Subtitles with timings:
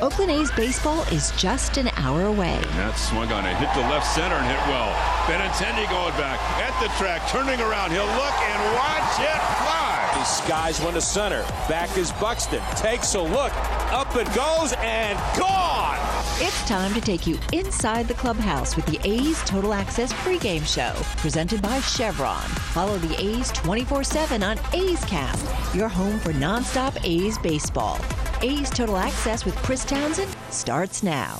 [0.00, 2.54] Oakland A's baseball is just an hour away.
[2.54, 4.92] And that swung on it, hit the left center and hit well.
[5.26, 7.90] Benintendi going back at the track, turning around.
[7.90, 10.12] He'll look and watch it fly.
[10.16, 11.42] He skies one to center.
[11.68, 12.62] Back is Buxton.
[12.76, 13.52] Takes a look.
[13.92, 15.98] Up it goes and gone.
[16.38, 20.92] It's time to take you inside the clubhouse with the A's Total Access pregame show,
[21.16, 22.48] presented by Chevron.
[22.74, 27.98] Follow the A's 24 7 on A's Cast, your home for nonstop A's baseball.
[28.42, 31.38] A's Total Access with Chris Townsend starts now.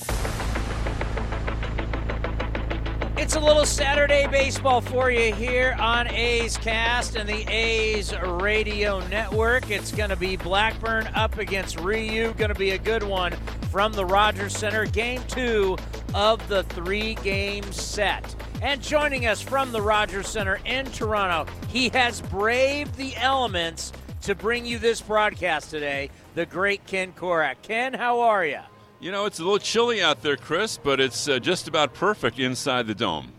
[3.18, 9.00] It's a little Saturday baseball for you here on A's Cast and the A's Radio
[9.08, 9.70] Network.
[9.70, 12.32] It's going to be Blackburn up against Ryu.
[12.34, 13.32] Going to be a good one
[13.70, 14.86] from the Rogers Center.
[14.86, 15.76] Game two
[16.14, 18.34] of the three game set.
[18.62, 24.34] And joining us from the Rogers Center in Toronto, he has braved the elements to
[24.34, 27.56] bring you this broadcast today, the great Ken Korach.
[27.62, 28.60] Ken, how are you?
[29.00, 32.38] You know, it's a little chilly out there, Chris, but it's uh, just about perfect
[32.38, 33.32] inside the dome.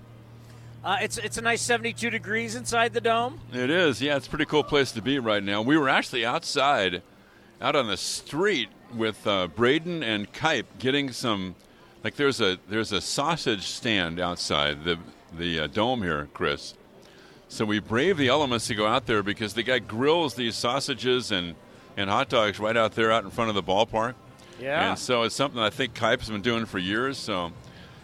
[0.84, 3.40] Uh, it's it's a nice 72 degrees inside the dome.
[3.54, 4.18] It is, yeah.
[4.18, 5.62] It's a pretty cool place to be right now.
[5.62, 7.04] We were actually outside,
[7.62, 11.56] out on the street with uh, Braden and Kipe getting some.
[12.04, 14.98] Like there's a there's a sausage stand outside the
[15.38, 16.74] the uh, dome here, Chris.
[17.48, 21.32] So we brave the elements to go out there because the guy grills these sausages
[21.32, 21.56] and
[21.98, 24.14] and hot dogs right out there out in front of the ballpark.
[24.62, 24.92] Yeah.
[24.92, 27.18] And so it's something I think Kipe's been doing for years.
[27.18, 27.52] So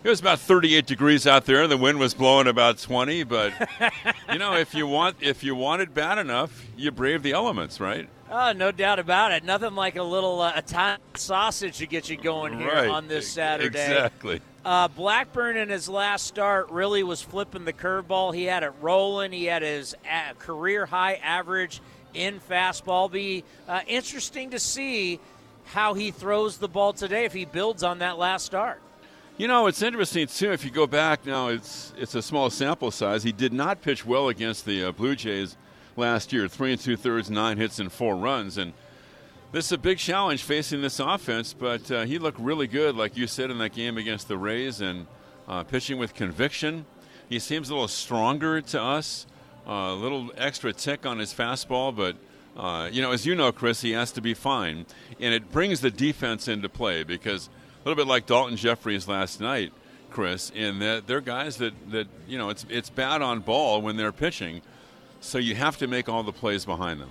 [0.04, 1.68] it was about 38 degrees out there.
[1.68, 3.24] The wind was blowing about 20.
[3.24, 3.54] But
[4.32, 7.80] you know, if you want if you want it bad enough, you brave the elements,
[7.80, 8.10] right?
[8.30, 9.44] Oh, no doubt about it.
[9.44, 12.90] Nothing like a little uh, Italian sausage to get you going here right.
[12.90, 13.68] on this Saturday.
[13.68, 14.42] Exactly.
[14.66, 18.34] Uh, Blackburn in his last start really was flipping the curveball.
[18.34, 19.32] He had it rolling.
[19.34, 21.80] He had his uh, career high average
[22.14, 23.11] in fastball.
[23.11, 25.19] Be uh, interesting to see
[25.66, 28.81] how he throws the ball today if he builds on that last start.
[29.38, 30.52] You know, it's interesting too.
[30.52, 33.23] If you go back now, it's it's a small sample size.
[33.23, 35.57] He did not pitch well against the uh, Blue Jays
[35.96, 36.47] last year.
[36.47, 38.59] Three and two thirds, nine hits, and four runs.
[38.59, 38.73] And
[39.52, 41.53] this is a big challenge facing this offense.
[41.53, 44.81] But uh, he looked really good, like you said in that game against the Rays,
[44.81, 45.07] and
[45.47, 46.85] uh, pitching with conviction.
[47.28, 49.25] He seems a little stronger to us,
[49.66, 52.16] a little extra tick on his fastball, but.
[52.56, 54.85] Uh, you know, as you know, Chris, he has to be fine,
[55.19, 57.50] and it brings the defense into play because
[57.84, 59.73] a little bit like Daulton Jefferies last night,
[60.12, 63.97] Chris, in that they're guys that, that you know it's it's bad on ball when
[63.97, 64.62] they're pitching,
[65.19, 67.09] so you have to make all the plays behind them.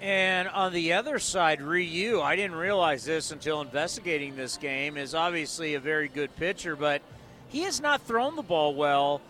[0.00, 5.14] And on the other side, Ryu, I didn't realize this until investigating this game, is
[5.14, 7.02] obviously a very good pitcher, but
[7.48, 9.20] he has not thrown the ball well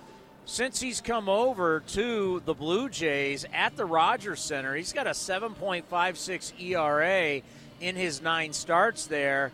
[0.49, 4.75] since he's come over to the Blue Jays at the Rogers Center.
[4.75, 7.43] He's got a 7.56 ERA
[7.83, 9.53] in his nine starts there.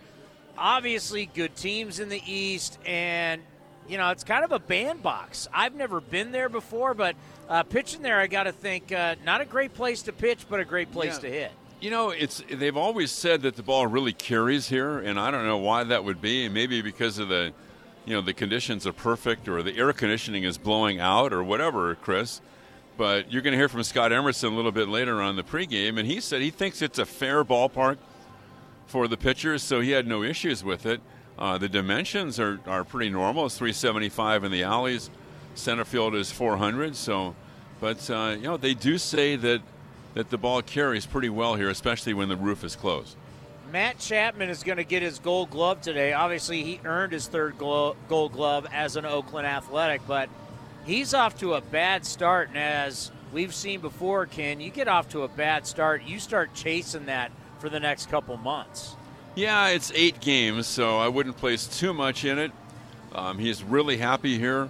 [0.57, 3.43] Obviously, good teams in the East, and
[3.89, 5.49] you know it's kind of a bandbox.
[5.53, 7.17] I've never been there before, but
[7.49, 10.61] uh, pitching there, I got to think uh, not a great place to pitch, but
[10.61, 11.21] a great place Yeah.
[11.21, 11.53] to hit.
[11.81, 15.45] You know, it's they've always said that the ball really carries here, and I don't
[15.45, 16.49] know why that would be.
[16.49, 17.53] Maybe because of the,
[18.07, 21.95] you know, the conditions are perfect, or the air conditioning is blowing out, or whatever,
[21.95, 22.41] Chris.
[22.97, 25.99] But you're going to hear from Scott Emerson a little bit later on the pregame,
[25.99, 27.97] and he said he thinks it's a fair ballpark
[28.87, 31.01] for the pitchers, so he had no issues with it.
[31.39, 33.47] Uh, the dimensions are, are pretty normal.
[33.47, 35.11] It's 375 in the alleys.
[35.55, 36.95] Center field is 400.
[36.95, 37.35] So,
[37.81, 39.63] but uh, you know they do say that
[40.15, 43.17] that the ball carries pretty well here, especially when the roof is closed.
[43.73, 46.13] Matt Chapman is going to get his gold glove today.
[46.13, 47.97] Obviously, he earned his third gold
[48.33, 50.29] glove as an Oakland Athletic, but
[50.85, 52.49] he's off to a bad start.
[52.49, 56.55] And as we've seen before, Ken, you get off to a bad start, you start
[56.55, 58.97] chasing that for the next couple months.
[59.35, 62.53] Yeah, it's eight games, so I wouldn't place too much in it.
[63.13, 64.69] Um, he's really happy here,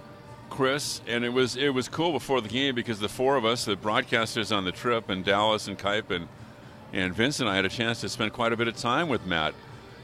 [0.49, 3.65] Chris, and it was it was cool before the game because the four of us,
[3.65, 6.27] the broadcasters on the trip, and Dallas and Kipe and
[6.95, 9.25] and Vince and I had a chance to spend quite a bit of time with
[9.25, 9.53] Matt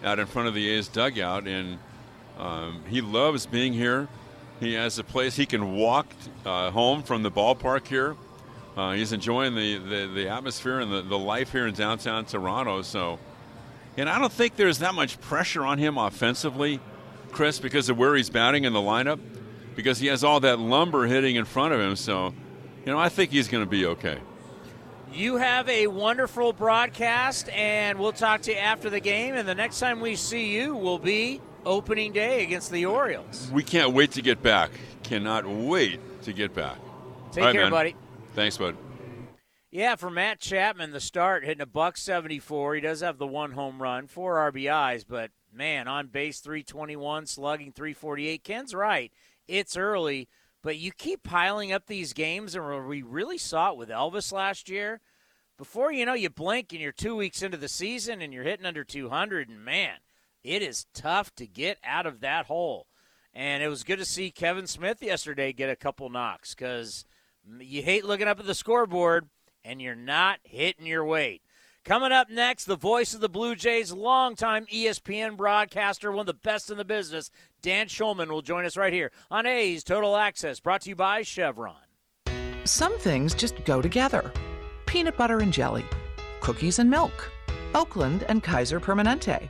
[0.03, 1.79] out in front of the A's dugout, and
[2.37, 4.09] um, he loves being here.
[4.59, 6.07] He has a place he can walk
[6.45, 8.17] uh, home from the ballpark here.
[8.75, 12.81] Uh, he's enjoying the, the, the atmosphere and the, the life here in downtown Toronto.
[12.81, 13.19] So,
[13.95, 16.81] and I don't think there's that much pressure on him offensively,
[17.31, 19.19] Chris, because of where he's batting in the lineup,
[19.77, 21.95] because he has all that lumber hitting in front of him.
[21.95, 22.33] So,
[22.85, 24.19] you know, I think he's going to be okay.
[25.13, 29.35] You have a wonderful broadcast, and we'll talk to you after the game.
[29.35, 33.49] And the next time we see you will be opening day against the Orioles.
[33.51, 34.71] We can't wait to get back.
[35.03, 36.77] Cannot wait to get back.
[37.33, 37.71] Take right, care, man.
[37.71, 37.95] buddy.
[38.35, 38.77] Thanks, bud.
[39.69, 42.75] Yeah, for Matt Chapman, the start hitting a buck 74.
[42.75, 47.73] He does have the one home run, four RBIs, but man, on base 321, slugging
[47.73, 48.43] 348.
[48.45, 49.11] Ken's right.
[49.47, 50.29] It's early,
[50.63, 54.69] but you keep piling up these games, and we really saw it with Elvis last
[54.69, 55.01] year.
[55.57, 58.65] Before you know, you blink and you're two weeks into the season and you're hitting
[58.65, 59.97] under 200, and man,
[60.43, 62.87] it is tough to get out of that hole.
[63.33, 67.05] And it was good to see Kevin Smith yesterday get a couple knocks because
[67.59, 69.29] you hate looking up at the scoreboard
[69.63, 71.41] and you're not hitting your weight.
[71.83, 76.33] Coming up next, the voice of the Blue Jays, longtime ESPN broadcaster, one of the
[76.35, 77.31] best in the business,
[77.63, 81.23] Dan Shulman, will join us right here on A's Total Access, brought to you by
[81.23, 81.73] Chevron.
[82.65, 84.31] Some things just go together
[84.85, 85.85] peanut butter and jelly,
[86.41, 87.31] cookies and milk,
[87.73, 89.49] Oakland and Kaiser Permanente.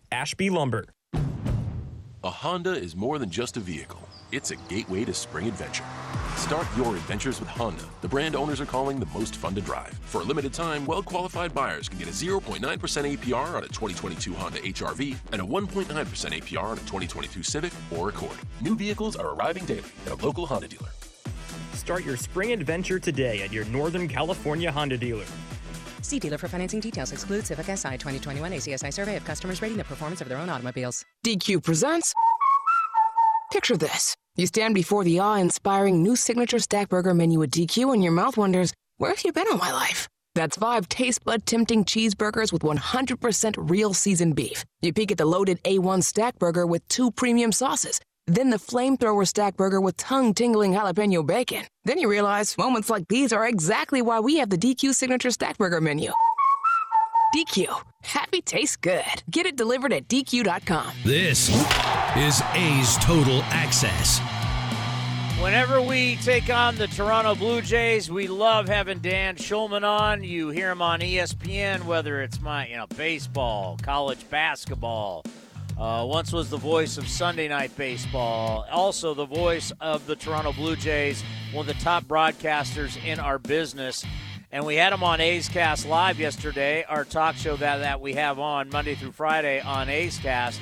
[0.11, 0.85] Ashby Lumber.
[2.23, 5.85] A Honda is more than just a vehicle, it's a gateway to spring adventure.
[6.35, 9.93] Start your adventures with Honda, the brand owners are calling the most fun to drive.
[10.03, 14.33] For a limited time, well qualified buyers can get a 0.9% APR on a 2022
[14.33, 18.37] Honda HRV and a 1.9% APR on a 2022 Civic or Accord.
[18.59, 20.89] New vehicles are arriving daily at a local Honda dealer.
[21.73, 25.25] Start your spring adventure today at your Northern California Honda dealer.
[26.01, 27.11] See dealer for financing details.
[27.11, 31.05] Excludes Civic Si 2021 ACSI survey of customers rating the performance of their own automobiles.
[31.25, 32.13] DQ presents.
[33.51, 34.15] Picture this.
[34.37, 38.37] You stand before the awe-inspiring new signature stack burger menu at DQ and your mouth
[38.37, 40.07] wonders, where have you been all my life?
[40.35, 44.63] That's five taste bud tempting cheeseburgers with 100% real seasoned beef.
[44.81, 47.99] You peek at the loaded A1 stack burger with two premium sauces.
[48.31, 51.65] Then the flamethrower stack burger with tongue tingling jalapeno bacon.
[51.83, 55.57] Then you realize moments like these are exactly why we have the DQ signature stack
[55.57, 56.13] burger menu.
[57.35, 57.81] DQ.
[58.03, 59.03] Happy tastes good.
[59.29, 60.93] Get it delivered at DQ.com.
[61.03, 61.49] This
[62.15, 64.21] is A's Total Access.
[65.41, 70.23] Whenever we take on the Toronto Blue Jays, we love having Dan Shulman on.
[70.23, 75.25] You hear him on ESPN, whether it's my, you know, baseball, college basketball.
[75.81, 80.53] Uh, once was the voice of Sunday Night Baseball, also the voice of the Toronto
[80.53, 81.23] Blue Jays,
[81.53, 84.05] one of the top broadcasters in our business.
[84.51, 88.13] And we had him on A's Cast Live yesterday, our talk show that, that we
[88.13, 90.61] have on Monday through Friday on A's Cast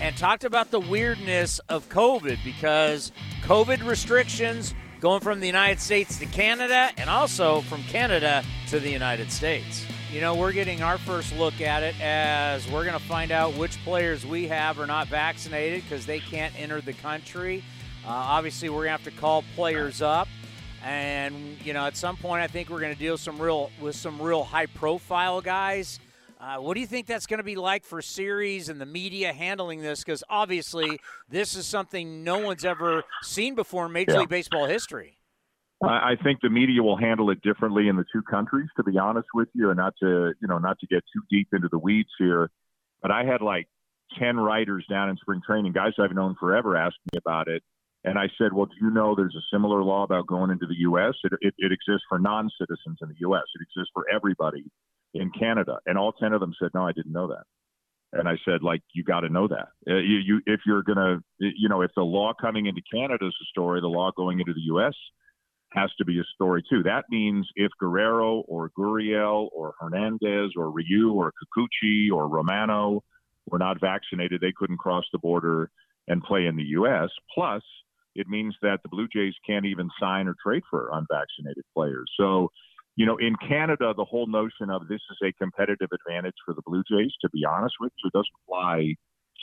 [0.00, 3.10] and talked about the weirdness of COVID because
[3.42, 8.90] COVID restrictions going from the United States to Canada and also from Canada to the
[8.90, 9.84] United States.
[10.12, 13.54] You know, we're getting our first look at it as we're going to find out
[13.54, 17.62] which players we have are not vaccinated because they can't enter the country.
[18.04, 20.28] Uh, obviously, we're going to have to call players up.
[20.82, 23.94] And you know, at some point, I think we're going to deal some real with
[23.94, 26.00] some real high-profile guys
[26.40, 29.30] uh, what do you think that's going to be like for series and the media
[29.30, 30.02] handling this?
[30.02, 30.98] Because obviously,
[31.28, 34.20] this is something no one's ever seen before in Major yeah.
[34.20, 35.18] League Baseball history.
[35.82, 38.68] I think the media will handle it differently in the two countries.
[38.76, 41.48] To be honest with you, and not to you know not to get too deep
[41.52, 42.50] into the weeds here,
[43.00, 43.66] but I had like
[44.18, 47.62] ten writers down in spring training, guys I've known forever, ask me about it.
[48.02, 50.76] And I said, well, do you know there's a similar law about going into the
[50.78, 51.14] U.S.?
[51.22, 53.42] It, it, it exists for non-citizens in the U.S.
[53.54, 54.64] It exists for everybody
[55.12, 57.44] in Canada, and all ten of them said, "No, I didn't know that."
[58.12, 59.68] And I said, "Like, you got to know that.
[59.88, 63.34] Uh, you, you, if you're gonna, you know, if the law coming into Canada is
[63.40, 64.94] a story, the law going into the U.S.
[65.72, 66.82] has to be a story too.
[66.82, 73.02] That means if Guerrero or Gurriel or Hernandez or Ryu or Kikuchi or Romano
[73.46, 75.70] were not vaccinated, they couldn't cross the border
[76.08, 77.08] and play in the U.S.
[77.32, 77.62] Plus,
[78.14, 82.10] it means that the Blue Jays can't even sign or trade for unvaccinated players.
[82.18, 82.50] So
[82.96, 86.60] you know, in Canada, the whole notion of this is a competitive advantage for the
[86.66, 88.94] Blue Jays, to be honest with you, doesn't fly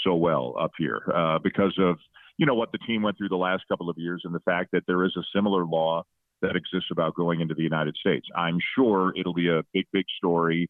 [0.03, 1.97] so well up here uh, because of,
[2.37, 4.69] you know, what the team went through the last couple of years and the fact
[4.73, 6.03] that there is a similar law
[6.41, 8.27] that exists about going into the United States.
[8.35, 10.69] I'm sure it'll be a big, big story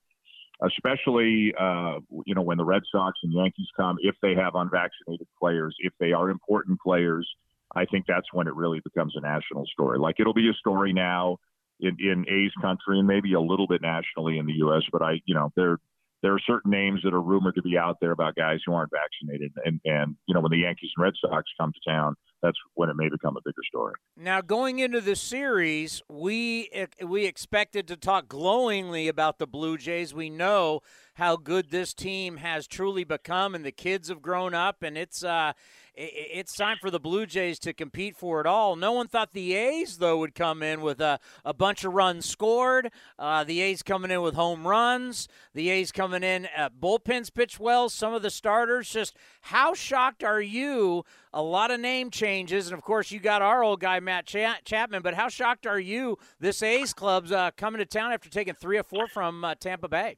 [0.64, 5.28] especially uh, you know when the Red Sox and Yankees come, if they have unvaccinated
[5.40, 7.28] players, if they are important players,
[7.76, 10.00] I think that's when it really becomes a national story.
[10.00, 11.38] Like it'll be a story now
[11.80, 14.84] in, in A's country and maybe a little bit nationally in the U.S.
[14.92, 15.78] But I, you know, there
[16.24, 18.92] there are certain names that are rumored to be out there about guys who aren't
[18.92, 22.58] vaccinated, and and you know when the Yankees and Red Sox come to town, that's
[22.76, 23.94] when it may become a bigger story.
[24.16, 26.70] Now, going into the series, we
[27.04, 30.14] we expected to talk glowingly about the Blue Jays.
[30.14, 30.82] We know
[31.18, 35.24] how good this team has truly become, and the kids have grown up, and it's
[35.24, 35.54] uh,
[35.96, 38.76] it's time for the Blue Jays to compete for it all.
[38.76, 42.30] No one thought the A's, though, would come in with a, a bunch of runs
[42.30, 42.92] scored.
[43.18, 45.28] Uh, the A's coming in with home runs.
[45.56, 47.90] The A's coming in, uh, bullpens pitch well.
[47.90, 48.88] Some of the starters.
[48.88, 51.04] Just how shocked are you?
[51.34, 54.64] A lot of name changes, and of course, you got our old guy Matt Ch-
[54.66, 55.02] Chapman.
[55.02, 56.20] But how shocked are you?
[56.40, 59.88] This A's club's uh, coming to town after taking three or four from uh, Tampa
[59.88, 60.18] Bay.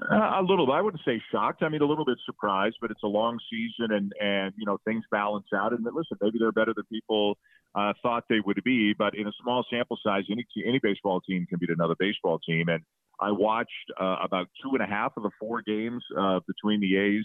[0.00, 0.70] Uh, a little.
[0.72, 1.62] I wouldn't say shocked.
[1.62, 4.78] I mean, a little bit surprised, but it's a long season, and and you know
[4.84, 5.72] things balance out.
[5.72, 7.38] And listen, maybe they're better than people
[7.74, 11.46] uh, thought they would be, but in a small sample size, any any baseball team
[11.48, 12.68] can beat another baseball team.
[12.68, 12.82] And
[13.20, 16.96] I watched uh, about two and a half of the four games uh, between the
[16.96, 17.24] A's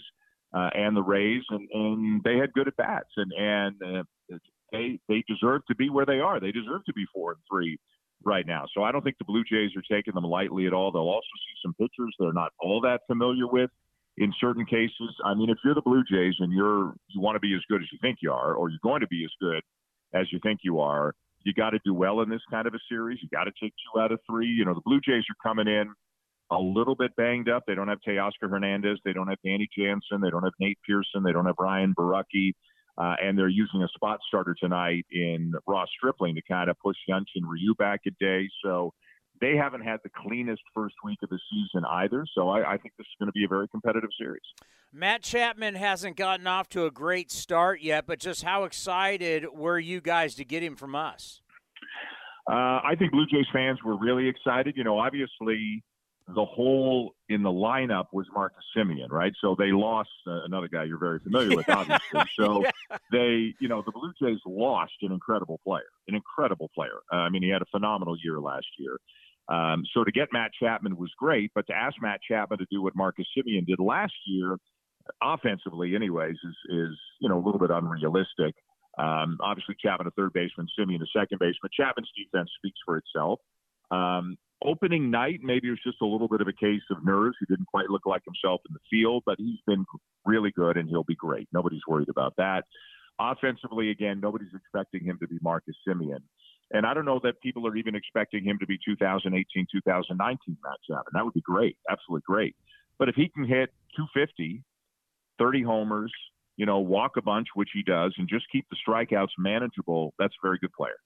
[0.54, 4.36] uh, and the Rays, and, and they had good at bats, and and uh,
[4.72, 6.40] they they deserve to be where they are.
[6.40, 7.78] They deserve to be four and three
[8.24, 8.64] right now.
[8.74, 10.92] So I don't think the Blue Jays are taking them lightly at all.
[10.92, 13.70] They'll also see some pitchers they're not all that familiar with
[14.18, 15.14] in certain cases.
[15.24, 17.82] I mean, if you're the Blue Jays and you're you want to be as good
[17.82, 19.62] as you think you are, or you're going to be as good
[20.14, 21.14] as you think you are,
[21.44, 23.18] you got to do well in this kind of a series.
[23.22, 24.46] You got to take two out of three.
[24.46, 25.92] You know, the Blue Jays are coming in
[26.50, 27.64] a little bit banged up.
[27.66, 28.98] They don't have Teoscar Hernandez.
[29.04, 30.20] They don't have Danny Jansen.
[30.20, 31.22] They don't have Nate Pearson.
[31.22, 32.52] They don't have Ryan Borucki.
[32.98, 36.96] Uh, and they're using a spot starter tonight in Ross Stripling to kind of push
[37.08, 38.48] Hyun-Jin Ryu back a day.
[38.62, 38.92] So
[39.40, 42.26] they haven't had the cleanest first week of the season either.
[42.34, 44.42] So I, I think this is going to be a very competitive series.
[44.92, 49.78] Matt Chapman hasn't gotten off to a great start yet, but just how excited were
[49.78, 51.40] you guys to get him from us?
[52.50, 54.76] Uh, I think Blue Jays fans were really excited.
[54.76, 55.82] You know, obviously
[56.34, 59.32] the hole in the lineup was Marcus Semien, right?
[59.40, 62.22] So they lost uh, another guy you're very familiar with, obviously.
[62.38, 62.70] So yeah.
[63.10, 67.00] they, you know, the Blue Jays lost an incredible player, an incredible player.
[67.12, 68.98] Uh, I mean, he had a phenomenal year last year.
[69.48, 72.82] Um, so to get Matt Chapman was great, but to ask Matt Chapman to do
[72.82, 74.56] what Marcus Semien did last year,
[75.22, 78.54] offensively, anyways, is is you know a little bit unrealistic.
[78.98, 81.70] Um, obviously, Chapman a third baseman, Semien a second baseman.
[81.72, 83.40] Chapman's defense speaks for itself.
[83.90, 87.36] Um, opening night, maybe it was just a little bit of a case of nerves.
[87.40, 89.84] He didn't quite look like himself in the field, but he's been
[90.24, 91.48] really good and he'll be great.
[91.52, 92.64] Nobody's worried about that.
[93.20, 96.20] Offensively, again, nobody's expecting him to be Marcus Semien.
[96.72, 100.78] And I don't know that people are even expecting him to be 2018, 2019 Matt
[100.88, 101.12] Chapman.
[101.12, 102.56] That would be great, absolutely great.
[102.98, 104.62] But if he can hit 250,
[105.38, 106.12] 30 homers,
[106.56, 110.34] you know, walk a bunch, which he does, and just keep the strikeouts manageable, that's
[110.34, 110.96] a very good player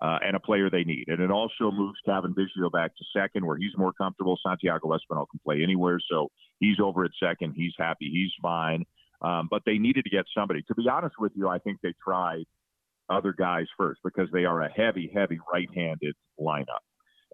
[0.00, 1.04] uh, and a player they need.
[1.08, 4.38] And it also moves Cavan Biggio back to second, where he's more comfortable.
[4.44, 7.54] Santiago Espinal can play anywhere, so he's over at second.
[7.56, 8.10] He's happy.
[8.12, 8.84] He's fine.
[9.20, 10.62] Um, but they needed to get somebody.
[10.62, 12.44] To be honest with you, I think they tried
[13.08, 16.82] other guys first because they are a heavy, heavy right-handed lineup,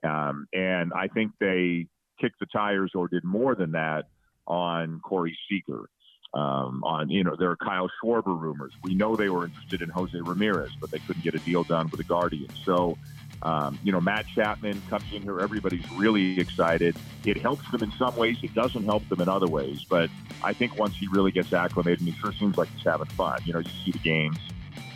[0.04, 1.86] um, and I think they
[2.20, 4.06] kicked the tires or did more than that
[4.46, 5.88] on Corey Seager
[6.34, 8.72] um, on, you know, there are Kyle Schwarber rumors.
[8.82, 11.88] We know they were interested in Jose Ramirez, but they couldn't get a deal done
[11.90, 12.52] with the Guardians.
[12.64, 12.98] So,
[13.42, 15.40] um, you know, Matt Chapman comes in here.
[15.40, 16.96] Everybody's really excited.
[17.24, 18.36] It helps them in some ways.
[18.42, 19.84] It doesn't help them in other ways.
[19.88, 20.10] But
[20.42, 23.40] I think once he really gets acclimated, and he sure seems like he's having fun.
[23.44, 24.38] You know, you see the games.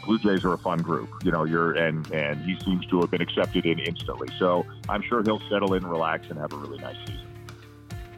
[0.04, 1.44] Blue Jays are a fun group, you know.
[1.44, 4.28] You're and and he seems to have been accepted in instantly.
[4.36, 7.31] So I'm sure he'll settle in, relax, and have a really nice season.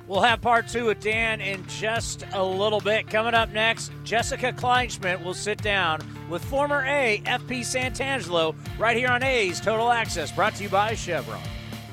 [0.06, 3.08] We'll have part two with Dan in just a little bit.
[3.08, 9.08] Coming up next, Jessica Kleinschmidt will sit down with former A FP Santangelo right here
[9.08, 11.40] on A's Total Access, brought to you by Chevron.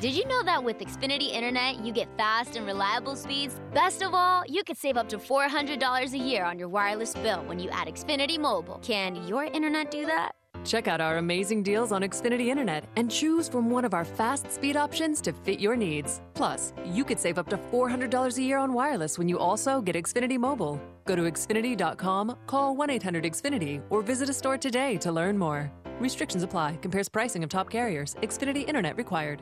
[0.01, 3.61] Did you know that with Xfinity Internet, you get fast and reliable speeds?
[3.71, 7.43] Best of all, you could save up to $400 a year on your wireless bill
[7.43, 8.79] when you add Xfinity Mobile.
[8.81, 10.31] Can your internet do that?
[10.65, 14.51] Check out our amazing deals on Xfinity Internet and choose from one of our fast
[14.51, 16.21] speed options to fit your needs.
[16.33, 19.95] Plus, you could save up to $400 a year on wireless when you also get
[19.95, 20.79] Xfinity Mobile.
[21.05, 25.71] Go to Xfinity.com, call 1 800 Xfinity, or visit a store today to learn more.
[25.99, 28.15] Restrictions apply, compares pricing of top carriers.
[28.21, 29.41] Xfinity Internet required.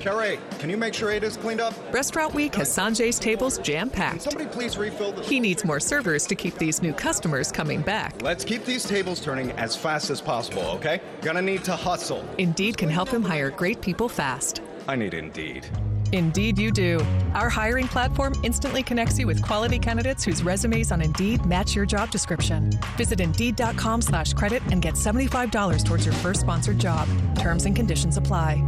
[0.00, 1.74] Carrie, can you make sure Ada's cleaned up?
[1.92, 4.22] Restaurant Week has Sanjay's tables jam packed.
[4.22, 5.22] Somebody please refill the.
[5.22, 8.20] He needs more servers to keep these new customers coming back.
[8.20, 11.00] Let's keep these tables turning as fast as possible, okay?
[11.22, 12.24] Gonna need to hustle.
[12.38, 14.60] Indeed can help him hire great people fast.
[14.88, 15.68] I need Indeed.
[16.12, 17.00] Indeed, you do.
[17.34, 21.86] Our hiring platform instantly connects you with quality candidates whose resumes on Indeed match your
[21.86, 22.70] job description.
[22.96, 27.08] Visit Indeed.com slash credit and get $75 towards your first sponsored job.
[27.36, 28.62] Terms and conditions apply.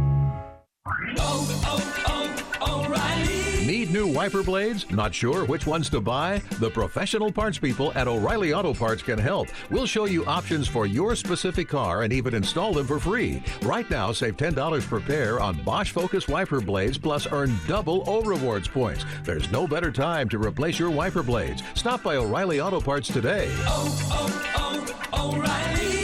[3.65, 4.89] Need new wiper blades?
[4.91, 6.39] Not sure which ones to buy?
[6.59, 9.47] The professional parts people at O'Reilly Auto Parts can help.
[9.71, 13.41] We'll show you options for your specific car and even install them for free.
[13.63, 18.21] Right now, save $10 per pair on Bosch Focus wiper blades plus earn double O
[18.21, 19.03] Rewards points.
[19.23, 21.63] There's no better time to replace your wiper blades.
[21.73, 23.47] Stop by O'Reilly Auto Parts today.
[23.65, 25.95] Oh, oh, oh, O'Reilly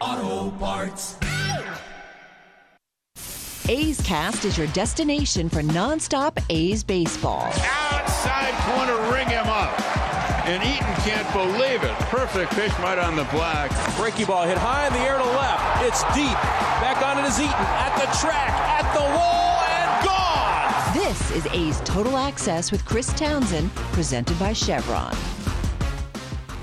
[0.00, 1.25] Auto Parts.
[3.68, 7.50] A's Cast is your destination for nonstop A's baseball.
[7.56, 9.74] Outside corner, ring him up.
[10.46, 11.92] And Eaton can't believe it.
[12.06, 13.72] Perfect pitch right on the black.
[13.96, 15.82] Breaky ball hit high in the air to left.
[15.82, 16.38] It's deep.
[16.80, 20.94] Back on it is Eaton at the track, at the wall, and gone.
[20.94, 25.16] This is A's Total Access with Chris Townsend, presented by Chevron.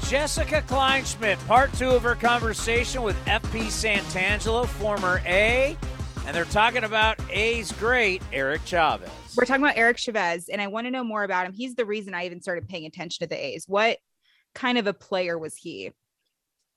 [0.07, 5.75] Jessica Kleinschmidt, part two of her conversation with FP Santangelo, former A,
[6.25, 9.09] and they're talking about A's great Eric Chavez.
[9.35, 11.53] We're talking about Eric Chavez, and I want to know more about him.
[11.53, 13.65] He's the reason I even started paying attention to the A's.
[13.67, 13.97] What
[14.55, 15.91] kind of a player was he?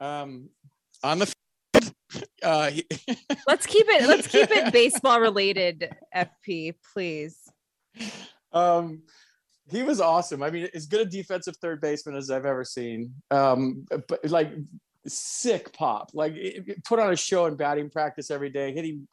[0.00, 0.48] Um,
[1.02, 1.32] on the
[2.42, 2.86] uh, he-
[3.46, 4.06] Let's keep it.
[4.08, 5.90] Let's keep it baseball related.
[6.14, 7.38] FP, please.
[8.52, 9.02] um,
[9.70, 10.42] he was awesome.
[10.42, 13.12] I mean, as good a defensive third baseman as I've ever seen.
[13.30, 14.52] Um, but like
[15.06, 19.06] sick pop, like it- it put on a show in batting practice every day, hitting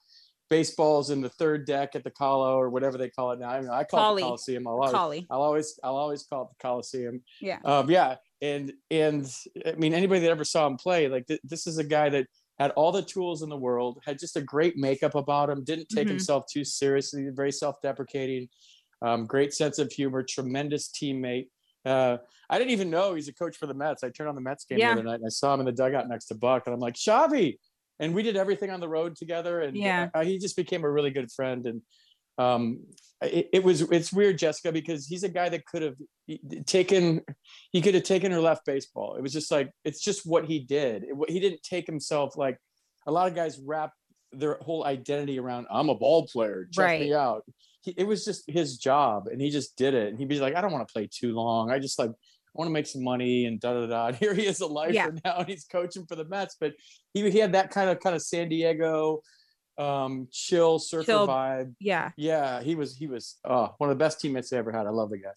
[0.49, 3.49] baseballs in the third deck at the Colo or whatever they call it now.
[3.49, 4.21] I, mean, I call Collie.
[4.21, 4.67] it the Coliseum.
[4.67, 5.27] I'll always, Collie.
[5.29, 7.23] I'll always, I'll always call it the Coliseum.
[7.41, 7.59] Yeah.
[7.65, 9.25] Um, yeah, and and
[9.65, 12.27] I mean anybody that ever saw him play, like th- this is a guy that
[12.59, 15.89] had all the tools in the world, had just a great makeup about him, didn't
[15.89, 16.11] take Mhm.
[16.11, 18.47] himself too seriously, very self-deprecating,
[19.01, 21.47] um, great sense of humor, tremendous teammate.
[21.83, 22.17] Uh,
[22.49, 24.03] I didn't even know he's a coach for the Mets.
[24.03, 24.93] I turned on the Mets game Yeah.
[24.93, 26.79] the other night and I saw him in the dugout next to Buck, and I'm
[26.79, 27.57] like, Xavi.
[27.99, 30.09] And we did everything on the road together, and Yeah.
[30.13, 31.65] uh, he just became a really good friend.
[31.65, 31.81] And
[32.37, 32.83] um,
[33.21, 35.95] it, it was it's weird, Jessica, because he's a guy that could have
[36.65, 37.21] taken
[37.71, 39.15] he could have taken or left baseball.
[39.15, 41.03] It was just like it's just what he did.
[41.03, 42.57] It- he didn't take himself like
[43.05, 43.91] a lot of guys wrap
[44.31, 47.43] their whole identity around I'm a ball player, check me out.
[47.83, 50.07] He, it was just his job, and he just did it.
[50.09, 51.69] And he'd be like, I don't want to play too long.
[51.69, 52.11] I just like
[52.53, 54.07] want to make some money and da da da.
[54.07, 55.09] And here he is a lifer Yeah.
[55.25, 56.55] now, and he's coaching for the Mets.
[56.59, 56.73] But
[57.13, 59.21] he he had that kind of kind of San Diego
[59.79, 62.11] um chill surfer Chill- vibe Yeah.
[62.15, 64.91] yeah he was he was uh one of the best teammates i ever had i
[64.91, 65.31] love the guy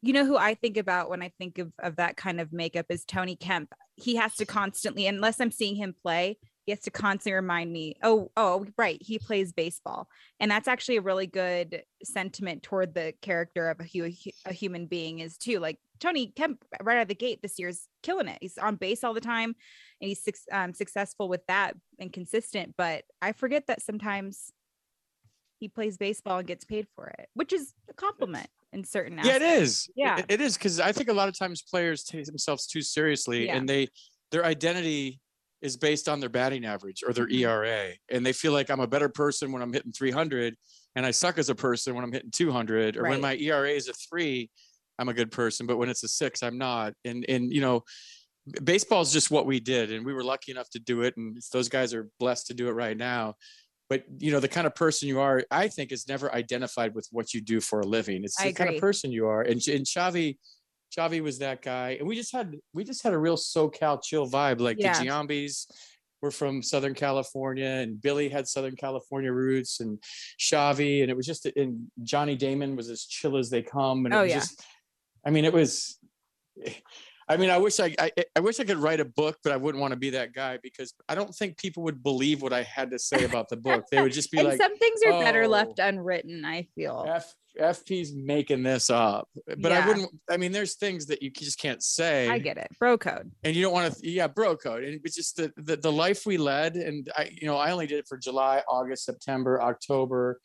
[0.00, 2.86] You know who I think about when I think of, of that kind of makeup
[2.88, 3.68] is Tony Kemp.
[3.96, 7.96] He has to constantly, unless I'm seeing him play, he has to constantly remind me,
[8.02, 10.08] oh, oh, right, he plays baseball.
[10.38, 14.86] And that's actually a really good sentiment toward the character of a, hu- a human
[14.86, 15.58] being is too.
[15.58, 18.38] Like Tony Kemp right out of the gate this year's killing it.
[18.40, 19.54] He's on base all the time
[20.00, 20.22] and he's
[20.52, 22.74] um, successful with that and consistent.
[22.78, 24.52] But I forget that sometimes
[25.58, 29.36] he plays baseball and gets paid for it, which is a compliment in certain yeah
[29.36, 30.16] it is Yeah.
[30.20, 33.44] it, it is because i think a lot of times players take themselves too seriously
[33.44, 33.56] Yeah.
[33.56, 33.88] and they
[34.30, 35.20] their identity
[35.62, 37.40] is based on their batting average or their Mhm.
[37.40, 40.56] era and they feel like i'm a better person when i'm hitting 300
[40.96, 43.88] and i suck as a person when i'm hitting 200 or when my era is
[43.88, 44.50] a three
[44.98, 46.92] i'm a good person but when it's a six i'm not.
[47.04, 47.84] And and you know
[48.64, 51.40] baseball is just what we did and we were lucky enough to do it and
[51.52, 53.36] those guys are blessed to do it right now.
[53.88, 57.06] But you know the kind of person you are i think is never identified with
[57.12, 58.24] what you do for a living.
[58.24, 59.42] It's the kind of person you are.
[59.42, 60.38] And, and Xavi
[60.96, 64.28] Xavi was that guy and we just had we just had a real SoCal chill
[64.28, 64.98] vibe like Yeah.
[64.98, 65.66] the Giambis
[66.20, 69.98] were from Southern California and Billy had Southern California roots and
[70.40, 74.14] Xavi and it was just and Johnny Damon was as chill as they come and
[74.14, 74.38] it Oh, was yeah.
[74.38, 74.62] just
[75.26, 75.98] I mean it was
[77.28, 79.56] I mean, I wish I, I I wish I could write a book, but I
[79.56, 82.62] wouldn't want to be that guy because I don't think people would believe what I
[82.62, 83.84] had to say about the book.
[83.90, 86.44] They would just be like, some things are better "Oh, left unwritten.
[86.44, 87.04] I feel.
[87.08, 89.28] F, FP's making this up.
[89.58, 90.10] But I wouldn't.
[90.30, 92.28] I mean, there's things that you just can't say.
[92.28, 92.68] I get it.
[92.78, 93.30] Bro code.
[93.44, 96.24] and you don't want to yeah bro code and it's just the, the the life
[96.26, 100.40] we led and i you know i only did it for july august september october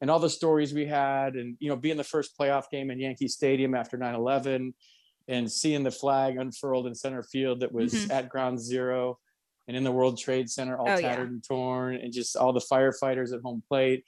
[0.00, 2.98] and all the stories we had and you know being the first playoff game in
[2.98, 4.72] yankee stadium after 9-11
[5.30, 8.10] and seeing the flag unfurled in center field that was Mhm.
[8.10, 9.18] at ground zero
[9.68, 11.00] and in the world trade center all Oh, yeah.
[11.08, 14.04] tattered and torn and just all the firefighters at home plate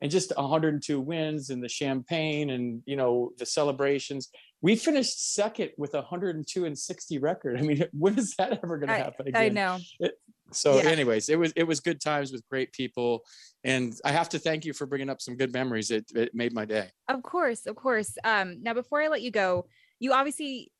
[0.00, 4.30] and just 102 wins and the champagne and you know the celebrations
[4.62, 8.88] we finished second with 102 and 60 record i mean when is that ever going
[8.88, 9.78] to I- happen I again know.
[10.00, 10.18] It-
[10.54, 10.90] so Yeah.
[10.90, 13.24] anyways it was it was good times with great people
[13.64, 16.52] and i have to thank you for bringing up some good memories it, it made
[16.52, 18.16] my day Of course, of course.
[18.24, 19.66] Um, now before I let you go,
[20.02, 20.72] you obviously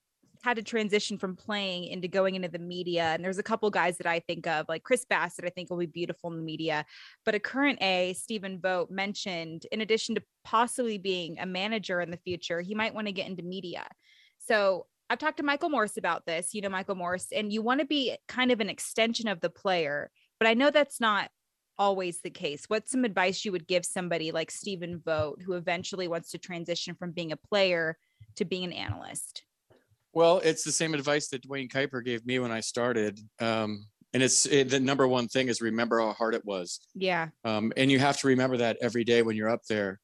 [0.42, 3.04] had to transition from playing into going into the media.
[3.04, 5.78] And there's a couple guys that I think of, like Chris Bassitt, I think will
[5.78, 6.84] be beautiful in the media.
[7.24, 12.10] But a current A, Stephen Vogt, mentioned in addition to possibly being a manager in
[12.10, 13.86] the future, he might want to get into media.
[14.38, 17.78] So I've talked to Michael Morse about this, you know, Michael Morse, and you want
[17.78, 20.10] to be kind of an extension of the player.
[20.40, 21.30] But I know that's not
[21.78, 22.64] always the case.
[22.66, 26.96] What's some advice you would give somebody like Stephen Vogt who eventually wants to transition
[26.96, 27.96] from being a player
[28.36, 29.42] to being an analyst?
[30.14, 34.22] well it's the same advice that duane kuiper gave me when i started um, and
[34.22, 37.28] it's it, the number one thing is remember how hard it was Yeah.
[37.44, 40.00] um, and you have to remember that every day when you're up there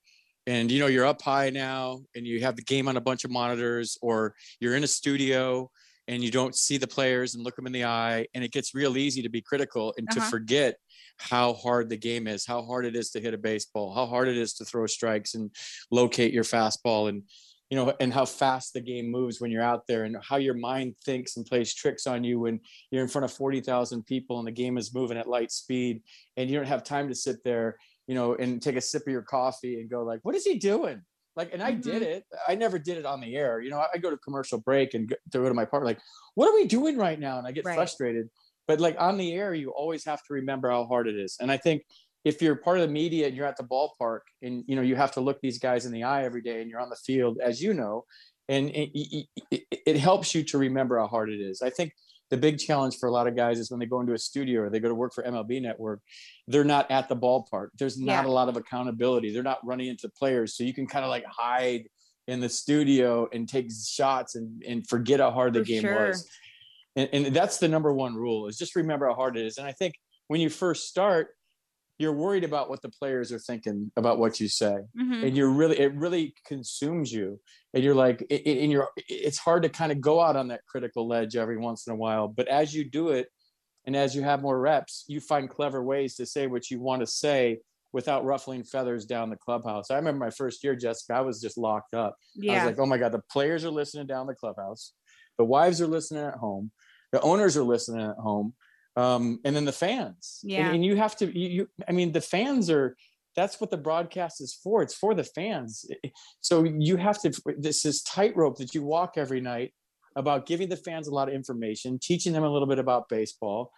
[0.47, 3.25] and you know you're up high now and you have the game on a bunch
[3.25, 5.71] of monitors or you're in a studio
[6.07, 8.75] and you don't see the players and look them in the eye and it gets
[8.75, 10.31] real easy to be critical and to Uh-huh.
[10.31, 10.77] forget
[11.19, 14.27] how hard the game is how hard it is to hit a baseball how hard
[14.29, 15.51] it is to throw strikes and
[15.91, 17.25] locate your fastball and
[17.71, 20.55] you know and how fast the game moves when you're out there and how your
[20.55, 24.47] mind thinks and plays tricks on you when you're in front of 40,000 people and
[24.49, 26.03] the game is moving at light speed
[26.37, 27.77] and you don't have time to sit there
[28.07, 30.59] you know and take a sip of your coffee and go like what is he
[30.59, 31.03] doing?
[31.37, 32.13] Like and i did Mm-hmm.
[32.13, 32.25] it.
[32.49, 33.61] I never did it on the air.
[33.61, 35.87] You know i, I go to commercial break and go, to go to my partner
[35.87, 36.01] like
[36.35, 37.39] what are we doing right now?
[37.39, 37.75] And i get Right.
[37.77, 38.29] frustrated.
[38.67, 41.37] But like on the air you always have to remember how hard it is.
[41.41, 41.83] And i think
[42.29, 44.97] if you're part of the media and you're at the ballpark and you know you
[44.97, 47.39] have to look these guys in the eye every day and you're on the field
[47.43, 48.05] as you know
[48.51, 48.91] and it,
[49.51, 51.61] it, it, helps you to remember how hard it is.
[51.61, 51.93] I think
[52.31, 54.63] the big challenge for a lot of guys is when they go into a studio
[54.63, 56.01] or they go to work for mlb network
[56.47, 57.69] they're not at the ballpark.
[57.79, 58.31] There's not Yeah.
[58.31, 59.33] a lot of accountability.
[59.33, 60.57] They're not running into players.
[60.57, 61.89] So you can kind of like hide
[62.27, 66.09] in the studio and take shots and, and forget how hard the For game sure.
[66.09, 66.27] was.
[66.97, 69.59] And, and that's the number one rule is just remember how hard it is.
[69.59, 69.95] And i think
[70.29, 71.29] when you first start
[71.99, 75.27] you're worried about what the players are thinking about what you say Mhm.
[75.27, 77.41] and you're really it really consumes you
[77.75, 80.49] and you're like it, it- and you're it's hard to kind of go out on
[80.49, 83.29] that critical ledge every once in a while but as you do it
[83.87, 87.01] and as you have more reps you find clever ways to say what you want
[87.01, 87.59] to say
[87.93, 91.57] without ruffling feathers down the clubhouse i remember my first year jessica i was just
[91.59, 92.53] locked up yeah.
[92.53, 94.93] i was like oh my god the players are listening down the clubhouse
[95.39, 96.71] the wives are listening at home
[97.13, 98.53] the owners are listening at home
[98.99, 100.41] um, and then the fans.
[100.43, 100.71] And- Yeah.
[100.73, 102.97] and, you have to you, you i mean the fans are
[103.37, 104.83] that's what the broadcast is for.
[104.83, 105.85] It's for the fans.
[106.41, 109.71] So you have to this is tightrope that you walk every night
[110.17, 113.71] about giving the fans a lot of information teaching them a little bit about baseball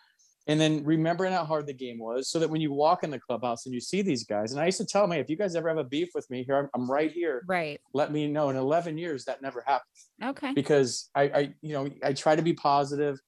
[0.46, 3.18] and then remembering how hard the game was so that when you walk in the
[3.18, 5.37] clubhouse and you see these guys and i used to tell them hey if you
[5.37, 7.42] guys ever have a beef with me here i'm, I'm right here.
[7.46, 7.78] Right.
[7.92, 8.48] Let me know.
[8.48, 9.98] In 11 years that never happened.
[10.30, 10.52] Okay.
[10.54, 13.18] because I, I you know i try to be positive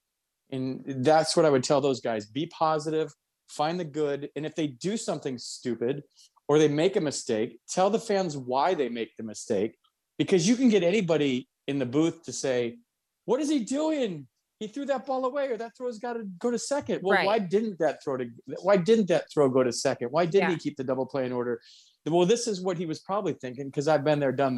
[0.53, 3.11] and that's what i would tell those guys be positive
[3.49, 6.03] find the good and if they do something stupid
[6.47, 9.75] or they make a mistake tell the fans why they make the mistake
[10.17, 12.77] because you can get anybody in the booth to say
[13.25, 14.27] what is he doing
[14.59, 17.25] he threw that ball away or that throw's got to go to second well Right.
[17.25, 18.25] why didn't that throw to
[18.61, 20.55] why didn't that throw go to second why didn't Yeah.
[20.55, 21.59] he keep the double play in order
[22.05, 24.57] well this is what he was probably thinking because i've been there done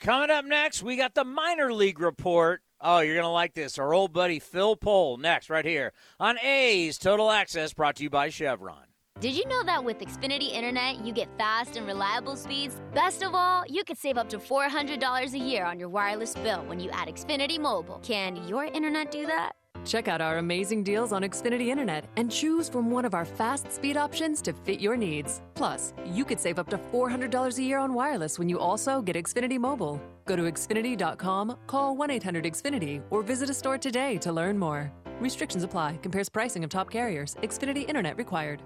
[0.00, 2.62] Coming up next, we got the minor league report.
[2.80, 3.78] Oh, you're going to like this.
[3.78, 8.10] Our old buddy Phil Pohl next, right here on A's Total Access, brought to you
[8.10, 8.84] by Chevron.
[9.20, 12.80] Did you know that with Xfinity Internet, you get fast and reliable speeds?
[12.94, 16.64] Best of all, you could save up to $400 a year on your wireless bill
[16.66, 17.98] when you add Xfinity Mobile.
[18.04, 19.56] Can your internet do that?
[19.84, 23.72] Check out our amazing deals on Xfinity Internet and choose from one of our fast
[23.72, 25.40] speed options to fit your needs.
[25.54, 29.16] Plus, you could save up to $400 a year on wireless when you also get
[29.16, 30.00] Xfinity Mobile.
[30.26, 34.92] Go to Xfinity.com, call 1 800 Xfinity, or visit a store today to learn more.
[35.20, 37.34] Restrictions apply, compares pricing of top carriers.
[37.42, 38.62] Xfinity Internet required.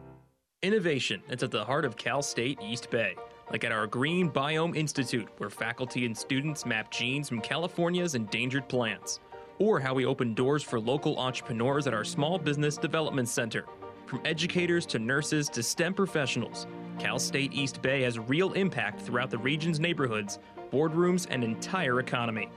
[0.63, 3.15] Innovation that's at the heart of Cal State East Bay.
[3.51, 8.67] like at our Green Biome Institute, where faculty and students map genes from California's endangered
[8.69, 9.21] plants,
[9.59, 13.65] or how we open doors for local entrepreneurs at our Small Business Development Center.
[14.07, 16.67] From educators to nurses to STEM professionals,
[16.99, 20.39] Cal State East Bay has real impact throughout the region's neighborhoods,
[20.71, 22.51] boardrooms, and entire economy.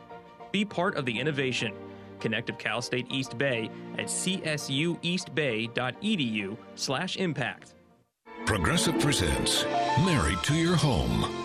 [0.51, 1.73] Be part of the innovation.
[2.19, 7.73] Connect with Cal State East Bay at csueastbay.edu slash impact.
[8.45, 9.65] Progressive presents
[10.05, 11.44] Married to Your Home.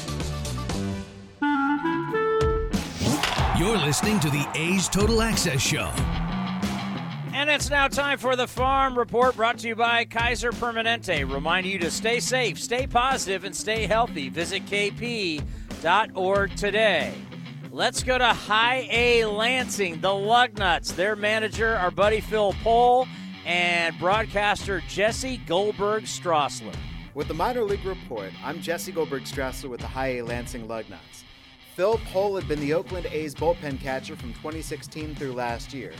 [3.61, 5.91] You're listening to the A's Total Access Show.
[7.31, 11.31] And it's now time for the Farm Report brought to you by Kaiser Permanente.
[11.31, 14.29] Remind you to stay safe, stay positive, and stay healthy.
[14.29, 17.13] Visit kp.org today.
[17.69, 20.95] Let's go to High A Lansing, the Lugnuts.
[20.95, 23.07] Their manager, our buddy Phil Pohl,
[23.45, 26.75] and broadcaster Jesse Goldberg Strassler.
[27.13, 31.25] With the minor league report, I'm Jesse Goldberg Strassler with the High A Lansing Lugnuts.
[31.75, 35.93] Phil Pohl had been the Oakland A's bullpen catcher from 2016 through last year.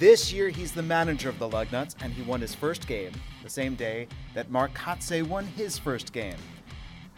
[0.00, 3.12] This year, he's the manager of the Lugnuts, and he won his first game
[3.44, 6.36] the same day that Mark Kotsay won his first game.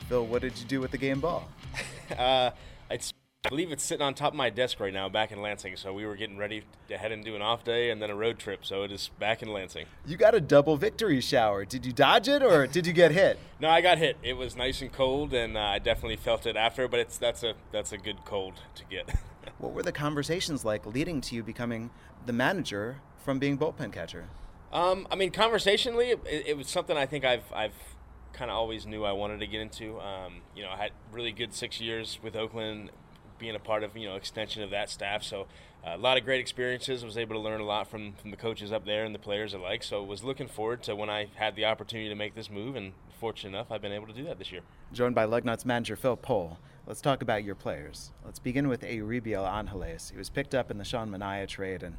[0.09, 1.49] Phil, what did you do with the game ball?
[2.19, 2.51] uh,
[2.91, 3.15] it's,
[3.47, 5.77] I believe it's sitting on top of my desk right now back in Lansing.
[5.77, 8.15] So we were getting ready to head and do an off day and then a
[8.17, 8.67] road trip.
[8.67, 9.87] So it is back in Lansing.
[10.05, 11.65] You got a double victory shower.
[11.65, 13.39] Did you dodge it or did you get hit?
[13.59, 14.19] No, I got hit.
[14.23, 16.89] It was nice and cold, and uh, I definitely felt it after.
[16.89, 19.09] But it's that's a that's a good cold to get.
[19.59, 21.89] what were the conversations like leading to you becoming
[22.27, 24.27] the manager from being bullpen catcher?
[24.75, 27.73] Um, I mean, conversationally, it, it, was something I think I've I've
[28.35, 29.99] kind of always knew I wanted to get into.
[30.01, 32.91] Um, you know, I had really good six years with Oakland,
[33.39, 35.23] being a part of you know extension of that staff.
[35.23, 35.47] So
[35.87, 37.05] uh, a lot of great experiences.
[37.05, 39.55] Was able to learn a lot from from the coaches up there and the players
[39.55, 39.83] alike.
[39.83, 42.93] So was looking forward to when I had the opportunity to make this move, and
[43.21, 44.61] fortunate enough, I've been able to do that this year.
[44.93, 46.59] Joined by Lugnuts manager Phil Pohl.
[46.87, 48.13] Let's talk about your players.
[48.25, 50.11] Let's begin with Euribiel Angeles.
[50.11, 51.97] He was picked up in the Sean Manaea trade and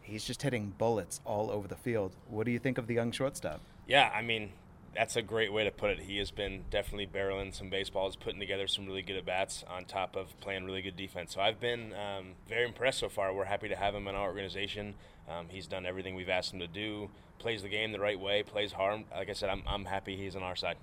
[0.00, 2.14] he's just hitting bullets all over the field.
[2.28, 3.60] What do you think of the young shortstop?
[3.88, 4.52] Yeah, I mean,
[4.94, 6.00] that's a great way to put it.
[6.00, 9.84] He has been definitely barreling some baseballs, putting together some really good at bats on
[9.84, 11.34] top of playing really good defense.
[11.34, 13.32] So I've been um, very impressed so far.
[13.32, 14.94] We're happy to have him in our organization.
[15.28, 18.42] Um, he's done everything we've asked him to do, plays the game the right way,
[18.42, 19.04] plays hard.
[19.14, 20.76] Like I said, I'm, I'm happy he's on our side.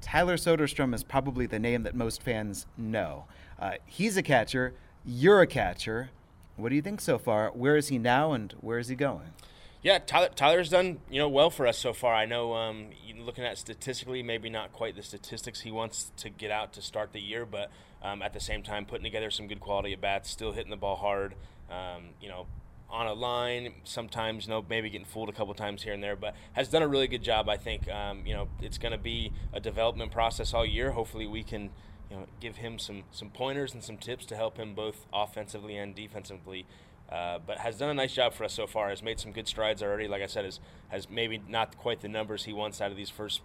[0.00, 3.24] Tyler Soderstrom is probably the name that most fans know.
[3.58, 4.74] Uh, he's a catcher.
[5.04, 6.10] You're a catcher.
[6.56, 7.50] What do you think so far?
[7.50, 9.32] Where is he now, and where is he going?
[9.80, 12.14] Yeah, Tyler, Tyler's done you know well for us so far.
[12.14, 16.50] I know um, looking at statistically, maybe not quite the statistics he wants to get
[16.50, 17.70] out to start the year, but
[18.02, 20.76] um, at the same time putting together some good quality at bats, still hitting the
[20.76, 21.34] ball hard.
[21.70, 22.46] Um, you know,
[22.90, 26.16] on a line, sometimes you know maybe getting fooled a couple times here and there,
[26.16, 27.48] but has done a really good job.
[27.48, 30.90] I think um, you know it's going to be a development process all year.
[30.90, 31.70] Hopefully, we can
[32.10, 35.76] you know give him some some pointers and some tips to help him both offensively
[35.76, 36.66] and defensively.
[37.10, 38.90] Uh, but has done a nice job for us so far.
[38.90, 40.08] Has made some good strides already.
[40.08, 43.10] Like I said, has has maybe not quite the numbers he wants out of these
[43.10, 43.40] first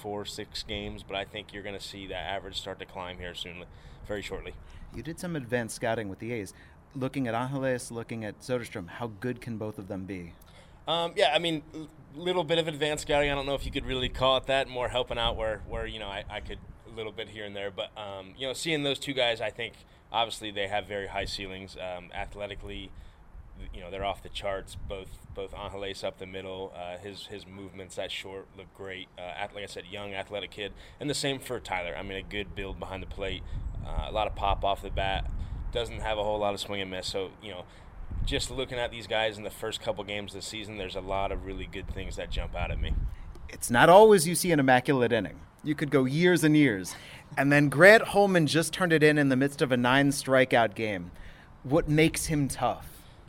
[0.00, 3.18] four six games, but I think you're going to see that average start to climb
[3.18, 3.64] here soon,
[4.06, 4.54] very shortly.
[4.94, 6.54] You did some advanced scouting with the A's,
[6.94, 8.88] looking at Angeles, looking at Soderstrom.
[8.88, 10.32] How good can both of them be?
[10.86, 11.62] Um, yeah, I mean,
[12.14, 13.30] little bit of advanced scouting.
[13.30, 14.68] I don't know if you could really call it that.
[14.68, 16.58] More helping out where where you know I, I could
[16.90, 19.50] a little bit here and there, but um, you know, seeing those two guys, I
[19.50, 19.74] think
[20.12, 22.90] obviously they have very high ceilings um, athletically
[23.72, 24.76] you know they're off the charts.
[24.88, 29.08] Both both Angeles up the middle, uh, his his movements at short look great.
[29.18, 31.94] Uh, like I said, young athletic kid, and the same for Tyler.
[31.96, 33.42] I mean, a good build behind the plate,
[33.86, 35.30] uh, a lot of pop off the bat.
[35.72, 37.06] Doesn't have a whole lot of swing and miss.
[37.06, 37.64] So you know,
[38.24, 41.00] just looking at these guys in the first couple games of the season, there's a
[41.00, 42.94] lot of really good things that jump out at me.
[43.48, 45.40] It's not always you see an immaculate inning.
[45.64, 46.94] You could go years and years,
[47.36, 50.74] and then Grant Holman just turned it in in the midst of a nine strikeout
[50.74, 51.10] game.
[51.62, 52.86] What makes him tough?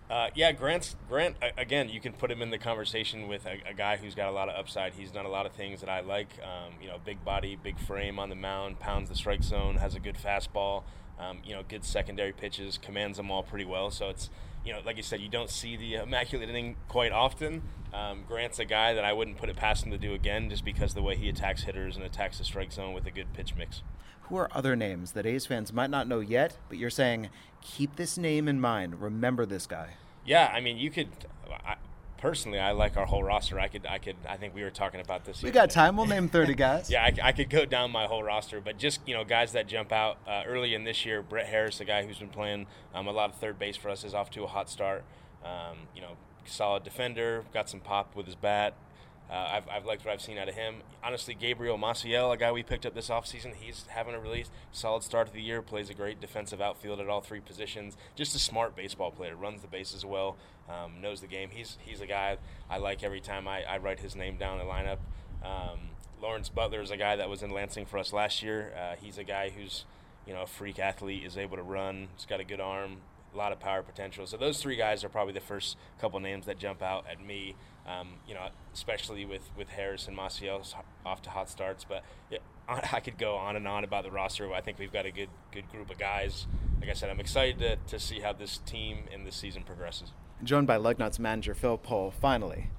[0.09, 1.87] Uh, yeah, Grant's Grant again.
[1.87, 4.49] You can put him in the conversation with a, a, guy who's got a lot
[4.49, 4.93] of upside.
[4.93, 6.29] He's done a lot of things that I like.
[6.41, 9.93] Um, you know, big body, big frame on the mound, pounds the strike zone, has
[9.93, 10.83] a good fastball.
[11.19, 13.91] Um, you know, good secondary pitches, commands them all pretty well.
[13.91, 14.31] So it's
[14.65, 17.61] you know, like you said, you don't see the immaculate inning quite often.
[17.93, 20.63] Um, Grant's a guy that I wouldn't put it past him to do again, just
[20.63, 23.55] because the way he attacks hitters and attacks the strike zone with a good pitch
[23.57, 23.81] mix.
[24.23, 27.29] Who are other names that A's fans might not know yet, but you're saying
[27.61, 29.01] keep this name in mind.
[29.01, 29.95] Remember this guy.
[30.25, 31.09] Yeah, I mean, you could.
[31.65, 31.75] I,
[32.19, 33.59] personally, I like our whole roster.
[33.59, 35.41] I could, I could, I think we were talking about this.
[35.41, 35.97] We got time.
[35.97, 36.89] We'll name 30 guys.
[36.91, 39.67] yeah, I, I, could go down my whole roster, but just you know, guys that
[39.67, 41.21] jump out uh, early in this year.
[41.21, 44.03] Brett Harris, the guy who's been playing um, a lot of third base for us,
[44.03, 45.03] is off to a hot start.
[45.43, 48.73] Um, you know, solid defender, got some pop with his bat.
[49.29, 50.77] Uh, I've, I've liked what I've seen out of him.
[51.03, 55.03] Honestly, Gabriel Maciel, a guy we picked up this offseason, he's having a really solid
[55.03, 57.95] start of the year, plays a great defensive outfield at all three positions.
[58.15, 60.35] Just a smart baseball player, runs the bases well,
[60.67, 61.49] um, knows the game.
[61.51, 62.37] He's, he's a guy
[62.69, 64.97] I like every time I, I write his name down in the lineup.
[65.43, 65.79] Um,
[66.19, 68.73] Lawrence Butler is a guy that was in Lansing for us last year.
[68.75, 69.85] Uh, he's a guy who's,
[70.25, 72.97] you know, a freak athlete, is able to run, he's got a good arm,
[73.33, 74.25] a lot of power potential.
[74.25, 77.55] So those three guys are probably the first couple names that jump out at me.
[77.89, 80.63] Um, you know, especially with with Harris and Maciel
[81.05, 81.83] off to hot starts.
[81.83, 84.53] But yeah, I could go on and on about the roster.
[84.53, 86.45] I think we've got a good good group of guys.
[86.79, 90.11] Like I said, I'm excited to, to see how this team in this season progresses.
[90.43, 92.11] Joined by Lugnuts manager Phil Pohl.
[92.11, 92.69] Finally,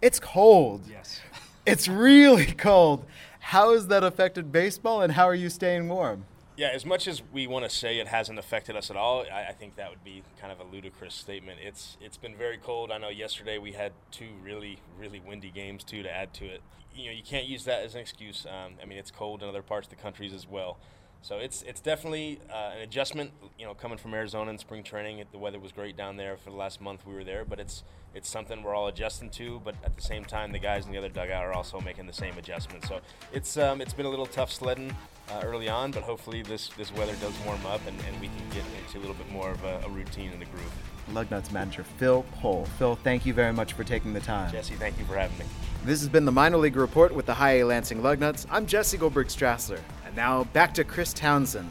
[0.00, 0.86] it's cold.
[0.90, 1.20] Yes,
[1.66, 3.04] it's really cold.
[3.38, 6.24] How has that affected baseball, and how are you staying warm?
[6.56, 9.46] Yeah, as much as we want to say it hasn't affected us at all, I,
[9.48, 11.58] I, think that would be kind of a ludicrous statement.
[11.60, 12.92] It's it's been very cold.
[12.92, 16.62] I know yesterday we had two really really windy games too to add to it.
[16.94, 18.46] You know, you can't use that as an excuse.
[18.46, 20.78] Um, I mean, it's cold in other parts of the countries as well.
[21.22, 23.32] So it's it's definitely uh, an adjustment.
[23.58, 26.50] You know, coming from Arizona in spring training, the weather was great down there for
[26.50, 27.44] the last month we were there.
[27.44, 27.82] But it's
[28.14, 29.60] it's something we're all adjusting to.
[29.64, 32.12] But at the same time, the guys in the other dugout are also making the
[32.12, 32.84] same adjustment.
[32.84, 33.00] So
[33.32, 34.94] it's um, it's been a little tough sledding
[35.30, 38.48] uh, early on, but hopefully this this weather does warm up and, and we can
[38.50, 40.72] get into a little bit more of a, a routine in the groove.
[41.12, 42.64] Lugnuts manager Phil Pohl.
[42.78, 44.50] Phil, thank you very much for taking the time.
[44.50, 45.44] Jesse, thank you for having me.
[45.84, 48.46] This has been the Minor League Report with the High A Lansing Lugnuts.
[48.50, 49.80] I'm Jesse Goldberg Strassler.
[50.06, 51.70] And now back to Chris Townsend.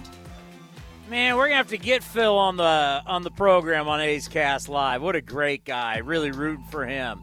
[1.09, 4.69] Man, we're gonna have to get Phil on the on the program on A's Cast
[4.69, 5.01] Live.
[5.01, 5.97] What a great guy!
[5.97, 7.21] Really rooting for him.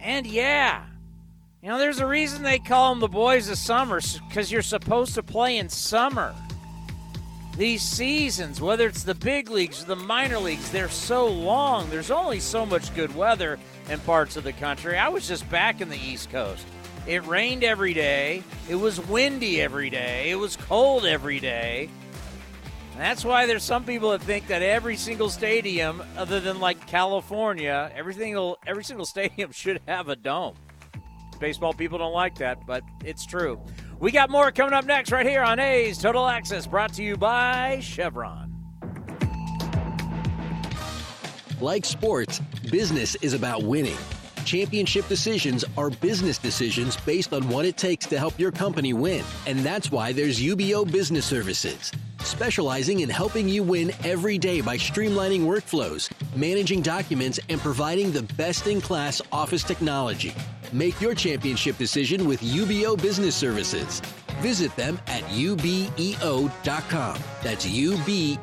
[0.00, 0.84] And yeah,
[1.62, 5.14] you know, there's a reason they call them the boys of summer because you're supposed
[5.14, 6.34] to play in summer.
[7.56, 11.88] These seasons, whether it's the big leagues or the minor leagues, they're so long.
[11.88, 14.98] There's only so much good weather in parts of the country.
[14.98, 16.66] I was just back in the East Coast.
[17.06, 18.42] It rained every day.
[18.68, 20.30] It was windy every day.
[20.30, 21.90] It was cold every day.
[22.96, 27.92] that's why there's some people that think that every single stadium, other than like California,
[27.94, 30.56] every single every single stadium should have a dome.
[31.42, 33.60] Baseball people don't like that, but it's true.
[33.98, 37.16] We got more coming up next right here on A's Total Access, brought to you
[37.16, 38.54] by Chevron.
[41.60, 42.38] Like sports,
[42.70, 43.98] business is about winning
[44.44, 49.24] Championship decisions are business decisions based on what it takes to help your company win.
[49.46, 54.76] And that's why there's Ubeo Business Services, specializing in helping you win every day by
[54.76, 60.34] streamlining workflows, managing documents, and providing the best in class office technology.
[60.72, 64.00] Make your championship decision with Ubeo Business Services.
[64.40, 67.18] Visit them at ubeo.com.
[67.42, 68.42] That's ubeo.com.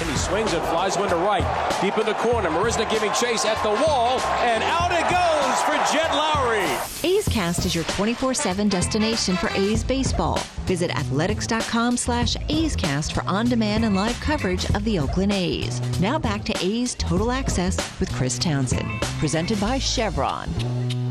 [0.00, 1.44] And he swings and flies one to right.
[1.80, 2.48] Deep in the corner.
[2.50, 4.20] Marisnick giving chase at the wall.
[4.40, 7.04] And out it goes for Jed Lowrie.
[7.04, 10.38] A's Cast is your 24-7 destination for A's baseball.
[10.66, 15.80] Visit athletics.com slash A's Cast for on-demand and live coverage of the Oakland A's.
[16.00, 18.88] Now back to A's Total Access with Chris Townsend.
[19.18, 20.48] Presented by Chevron.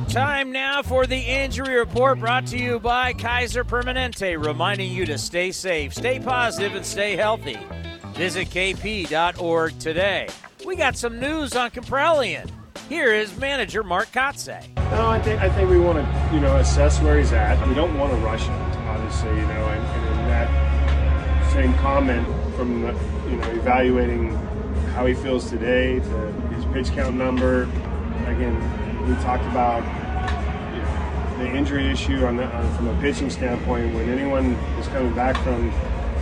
[0.09, 5.17] Time now for the injury report brought to you by Kaiser Permanente, reminding you to
[5.17, 7.57] stay safe, stay positive, and stay healthy.
[8.15, 10.29] Visit kp.org today.
[10.65, 12.49] We got some news on Kaprielian.
[12.87, 14.73] Here is manager Mark Kotsay.
[14.91, 17.67] No, I think I think we want to you know assess where he's at.
[17.67, 18.53] We don't want to rush him,
[18.87, 22.93] obviously, you know, and, and in that same comment from the,
[23.29, 24.29] you know evaluating
[24.93, 27.63] how he feels today, to his pitch count number.
[28.27, 28.55] Again,
[29.09, 29.83] we talked about
[31.37, 32.47] the injury issue on the,
[32.77, 33.93] from a pitching standpoint.
[33.93, 35.69] When anyone is coming back from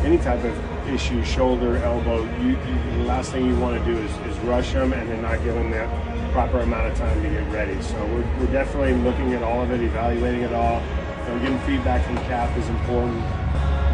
[0.03, 3.97] any type of issue, shoulder, elbow, you, you, the last thing you want to do
[3.97, 7.29] is, is rush them and then not give them that proper amount of time to
[7.29, 7.81] get ready.
[7.81, 10.81] So we're, we're definitely looking at all of it, evaluating it all.
[10.81, 13.19] You know, getting feedback from Cap is important,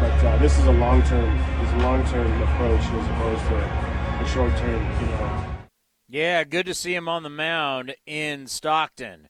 [0.00, 3.56] but uh, this is a long term, is a long term approach as opposed to
[3.56, 5.46] a short term, you know.
[6.08, 9.28] Yeah, good to see him on the mound in Stockton.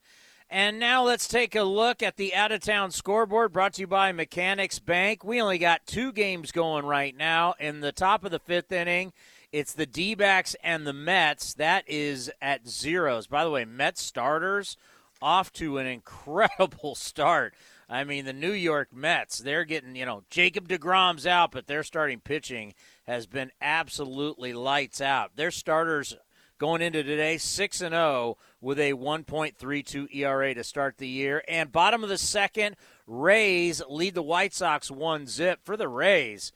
[0.53, 3.87] And now let's take a look at the out of town scoreboard brought to you
[3.87, 5.23] by Mechanics Bank.
[5.23, 7.55] We only got two games going right now.
[7.61, 9.13] In the top of the fifth inning,
[9.53, 11.55] it's the D backs and the Mets.
[11.55, 13.29] That is at zeros.
[13.29, 14.77] By the way, Mets starters
[15.23, 17.55] off to an incredible start.
[17.89, 21.85] I mean, the New York Mets, they're getting, you know, Jacob DeGrom's out, but their
[21.85, 22.75] starting pitching
[23.07, 25.37] has been absolutely lights out.
[25.37, 26.17] Their starters
[26.59, 31.73] going into today 6 and 0 with a 1.32 ERA to start the year and
[31.73, 36.53] bottom of the second Rays lead the White Sox 1 zip for the Rays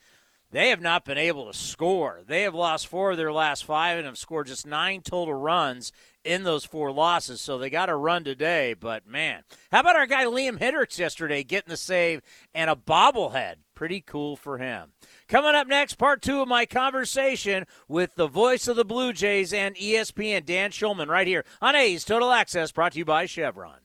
[0.55, 2.23] they have not been able to score.
[2.25, 5.91] They have lost 4 of their last 5 and have scored just 9 total runs
[6.25, 7.41] in those four losses.
[7.41, 11.43] So they got a run today, but man, how about our guy Liam Hendriks yesterday
[11.43, 12.23] getting the save
[12.55, 13.57] and a bobblehead?
[13.75, 14.93] Pretty cool for him.
[15.29, 19.53] Coming up next, part two of my conversation with the voice of the Blue Jays
[19.53, 23.79] and ESPN, Dan Shulman, right here on A's Total Access, brought to you by Chevron.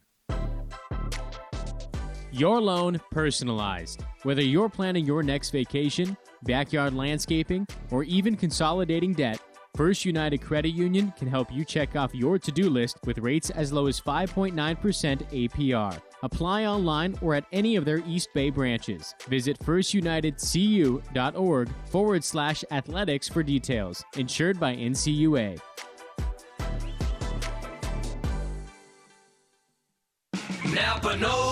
[2.32, 4.04] Your loan personalized.
[4.22, 9.40] Whether you're planning your next vacation, backyard landscaping, or even consolidating debt,
[9.80, 13.50] First United Credit Union can help you check off your to do list with rates
[13.50, 16.02] as low as 5.9% APR.
[16.22, 19.16] Apply online or at any of their East Bay branches.
[19.30, 24.04] Visit firstunitedcu.org forward slash athletics for details.
[24.18, 25.62] Insured by NCUA.
[30.74, 31.49] Napa Know How.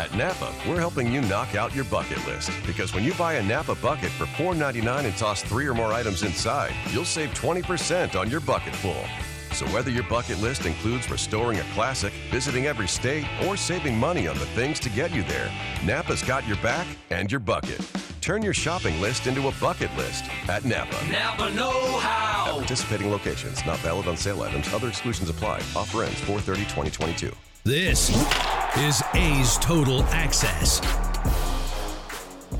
[0.00, 2.50] At Napa, we're helping you knock out your bucket list.
[2.66, 6.22] Because when you buy a Napa bucket for $4.99 and toss three or more items
[6.22, 9.04] inside, you'll save 20% on your bucket full.
[9.52, 14.26] So whether your bucket list includes restoring a classic, visiting every state, or saving money
[14.26, 15.52] on the things to get you there,
[15.84, 17.86] Napa's got your back and your bucket.
[18.22, 20.96] Turn your shopping list into a bucket list at Napa.
[21.12, 22.52] Napa Know How.
[22.52, 24.72] At participating locations, not valid on sale items.
[24.72, 25.60] Other exclusions apply.
[25.76, 27.30] Offer ends 430 2022.
[27.64, 28.08] This
[28.78, 30.80] is A's Total Access.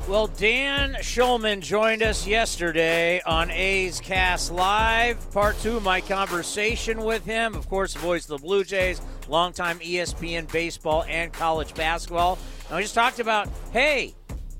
[0.07, 5.31] Well, Dan Shulman joined us yesterday on A's Cast Live.
[5.31, 7.55] Part two of my conversation with him.
[7.55, 12.37] Of course, the voice of the Blue Jays, longtime ESPN baseball and college basketball.
[12.67, 14.13] And we just talked about, hey,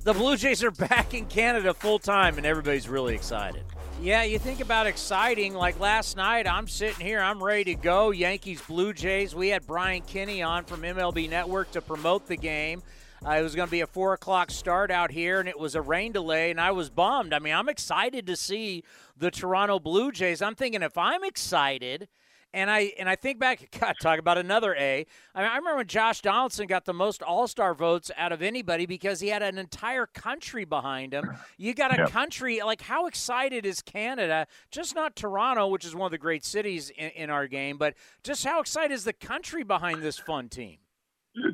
[0.04, 3.64] the Blue Jays are back in Canada full time, and everybody's really excited.
[4.02, 5.54] Yeah, you think about exciting.
[5.54, 8.10] Like last night, I'm sitting here, I'm ready to go.
[8.10, 9.36] Yankees, Blue Jays.
[9.36, 12.82] We had Brian Kenny on from MLB Network to promote the game.
[13.24, 15.76] Uh, it was going to be a four o'clock start out here, and it was
[15.76, 17.32] a rain delay, and I was bummed.
[17.32, 18.84] I mean, I'm excited to see
[19.16, 20.41] the Toronto Blue Jays.
[20.41, 22.08] I'm thinking if I'm excited,
[22.54, 25.06] and I and I think back, God, talk about another A.
[25.34, 28.41] I, mean, I remember when Josh Donaldson got the most All Star votes out of
[28.41, 31.30] anybody because he had an entire country behind him.
[31.58, 32.12] You got a Yep.
[32.12, 34.47] country like how excited is Canada?
[34.72, 37.95] Just not Toronto, which is one of the great cities in, in our game, but
[38.24, 40.78] just how excited is the country behind this fun team?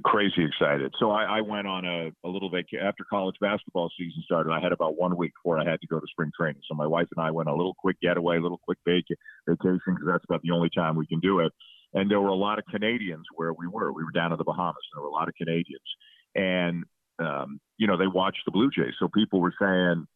[0.08, 0.94] Crazy excited.
[1.00, 4.52] So I, I went on a, a little vacation after college basketball season started.
[4.52, 6.62] I had about one week before I had to go to spring training.
[6.68, 9.82] So my wife and I went a little quick getaway, a little quick vac- vacation
[9.86, 11.52] because that's about the only time we can do it.
[11.94, 13.92] And there were a lot of Canadians where we were.
[13.92, 14.76] We were down in the Bahamas.
[14.92, 15.90] And there were a lot of Canadians.
[16.36, 16.86] And
[17.20, 18.94] um, you know, they watched the Blue Jays.
[19.00, 20.08] So people were saying,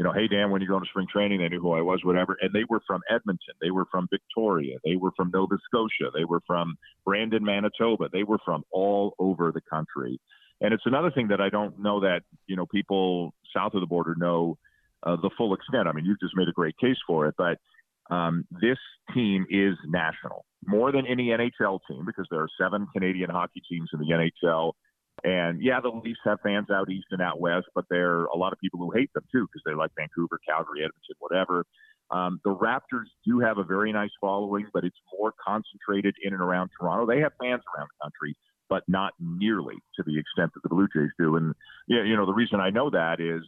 [0.00, 2.00] you know, hey Dan, when you go to spring training, they knew who I was,
[2.02, 2.34] whatever.
[2.40, 6.24] And they were from Edmonton, they were from Victoria, they were from Nova Scotia, they
[6.24, 10.18] were from Brandon, Manitoba, they were from all over the country.
[10.62, 13.86] And it's another thing that I don't know that you know people south of the
[13.86, 14.56] border know
[15.02, 15.86] uh, the full extent.
[15.86, 17.58] I mean, you've just made a great case for it, but
[18.10, 18.78] um, this
[19.12, 23.90] team is national more than any NHL team because there are seven Canadian hockey teams
[23.92, 24.72] in the NHL.
[25.24, 28.36] And yeah, the Leafs have fans out east and out west, but there are a
[28.36, 31.64] lot of people who hate them too because they like Vancouver, Calgary, Edmonton, whatever.
[32.10, 36.42] Um, the Raptors do have a very nice following, but it's more concentrated in and
[36.42, 37.06] around Toronto.
[37.06, 38.36] They have fans around the country,
[38.68, 41.36] but not nearly to the extent that the Blue Jays do.
[41.36, 41.54] And
[41.86, 43.42] yeah, you know, the reason I know that is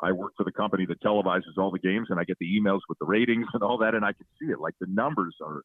[0.00, 2.80] I work for the company that televises all the games, and I get the emails
[2.88, 4.58] with the ratings and all that, and I can see it.
[4.58, 5.62] Like the numbers are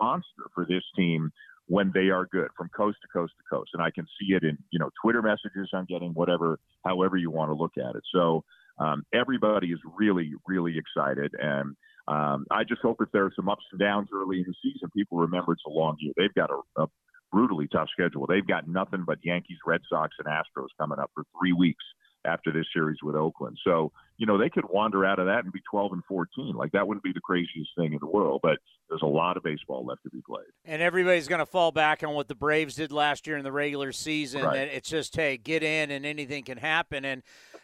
[0.00, 1.30] monster for this team
[1.70, 4.42] when they are good from coast to coast to coast, and I can see it
[4.42, 8.02] in you know Twitter messages I'm getting, whatever, however you want to look at it.
[8.12, 8.42] So
[8.80, 11.76] um, everybody is really, really excited, and
[12.08, 14.90] um, I just hope if there are some ups and downs early in the season,
[14.94, 16.12] people remember it's a long year.
[16.16, 16.86] They've got a, a
[17.30, 18.26] brutally tough schedule.
[18.26, 21.84] They've got nothing but Yankees, Red Sox, and Astros coming up for three weeks
[22.24, 23.58] after this series with Oakland.
[23.64, 26.54] So, you know, they could wander out of that and be 12 and 14.
[26.54, 28.58] Like that wouldn't be the craziest thing in the world, but
[28.88, 30.44] there's a lot of baseball left to be played.
[30.64, 33.52] And everybody's going to fall back on what the Braves did last year in the
[33.52, 34.42] regular season.
[34.42, 34.58] Right.
[34.58, 37.04] And it's just, hey, get in and anything can happen.
[37.04, 37.22] And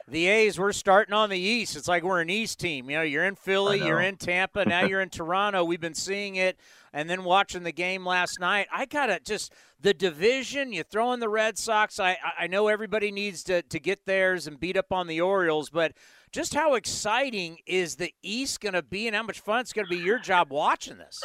[0.09, 1.77] the A's, we're starting on the East.
[1.77, 2.89] It's like we're an East team.
[2.89, 5.65] You know, you're in Philly, you're in Tampa, now you're in Toronto.
[5.65, 6.59] We've been seeing it.
[6.93, 10.73] And then watching the game last night, I got to just the division.
[10.73, 12.01] You throw in the Red Sox.
[12.01, 15.69] I I know everybody needs to to get theirs and beat up on the Orioles,
[15.69, 15.93] but
[16.33, 19.87] just how exciting is the East going to be, and how much fun it's going
[19.87, 21.21] to be your job watching this?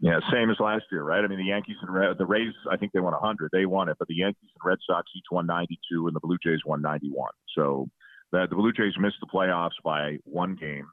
[0.00, 1.22] Yeah, same as last year, right?
[1.22, 3.50] I mean, the Yankees and Red, the Rays, I think they won 100.
[3.52, 6.38] They won it, but the Yankees and Red Sox each won 92, and the Blue
[6.42, 7.30] Jays won 91.
[7.54, 7.88] So
[8.32, 10.86] the, the Blue Jays missed the playoffs by one game.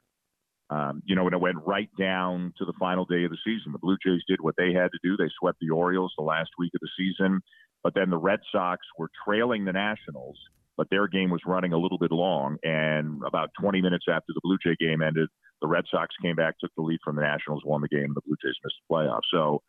[0.70, 3.72] Um, you know, when it went right down to the final day of the season,
[3.72, 5.16] the Blue Jays did what they had to do.
[5.16, 7.40] They swept the Orioles the last week of the season,
[7.82, 10.38] but then the Red Sox were trailing the Nationals,
[10.76, 12.58] but their game was running a little bit long.
[12.62, 15.28] And about 20 minutes after the Blue Jay game ended,
[15.62, 18.14] the Red Sox came back, took the lead from the Nationals, won the game, and
[18.14, 19.28] the Blue Jays missed the playoffs.
[19.32, 19.62] So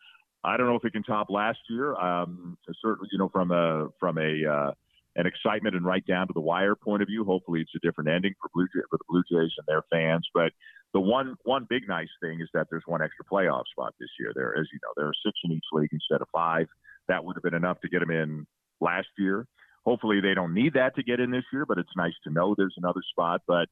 [0.43, 1.95] I don't know if it can top last year.
[1.95, 4.71] Um, certainly, you know, from a from a uh,
[5.15, 7.23] an excitement and right down to the wire point of view.
[7.25, 10.27] Hopefully, it's a different ending for Blue Jay, for the Blue Jays and their fans.
[10.33, 10.51] But
[10.93, 14.31] the one one big nice thing is that there's one extra playoff spot this year.
[14.35, 16.67] There, as you know, there are six in each league instead of five.
[17.07, 18.45] That would have been enough to get them in
[18.79, 19.47] last year.
[19.85, 22.53] Hopefully, they don't need that to get in this year, but it's nice to know
[22.55, 23.41] there's another spot.
[23.47, 23.67] But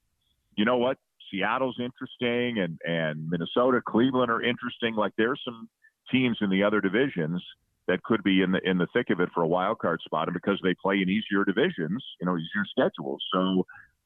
[0.55, 0.97] you know what?
[1.31, 4.95] Seattle's interesting, and and Minnesota, Cleveland are interesting.
[4.95, 5.69] Like there's some
[6.11, 7.43] teams in the other divisions
[7.87, 10.27] that could be in the in the thick of it for a wild card spot,
[10.27, 13.23] and because they play in easier divisions, you know, easier schedules.
[13.33, 13.65] So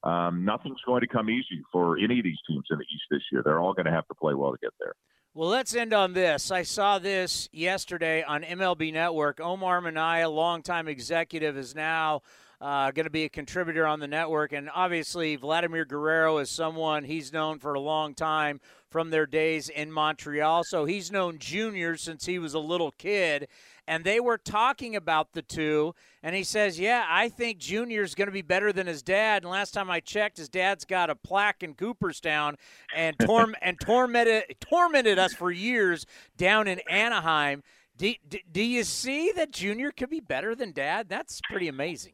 [0.10, 3.22] um, nothing's going to come easy for any of these teams in the East this
[3.32, 3.42] year.
[3.44, 4.94] They're all going to have to play well to get there.
[5.34, 6.52] Well, let's end on this.
[6.52, 9.40] I saw this yesterday on MLB Network.
[9.40, 12.22] Omar Minaya, longtime executive, is now
[12.62, 14.54] uh, going to be a contributor on the network.
[14.54, 19.68] And obviously, Vladimir Guerrero is someone he's known for a long time from their days
[19.68, 20.64] in Montreal.
[20.66, 23.48] So he's known Junior since he was a little kid.
[23.88, 25.96] And they were talking about the two.
[26.22, 29.42] And he says, Yeah, I think Junior's going to be better than his dad.
[29.42, 32.58] And last time I checked, his dad's got a plaque in Cooperstown
[32.96, 36.06] and, torm- and tormented, tormented us for years
[36.38, 37.64] down in Anaheim.
[37.98, 41.10] Do, do, do you see that Junior could be better than dad?
[41.10, 42.14] That's pretty amazing.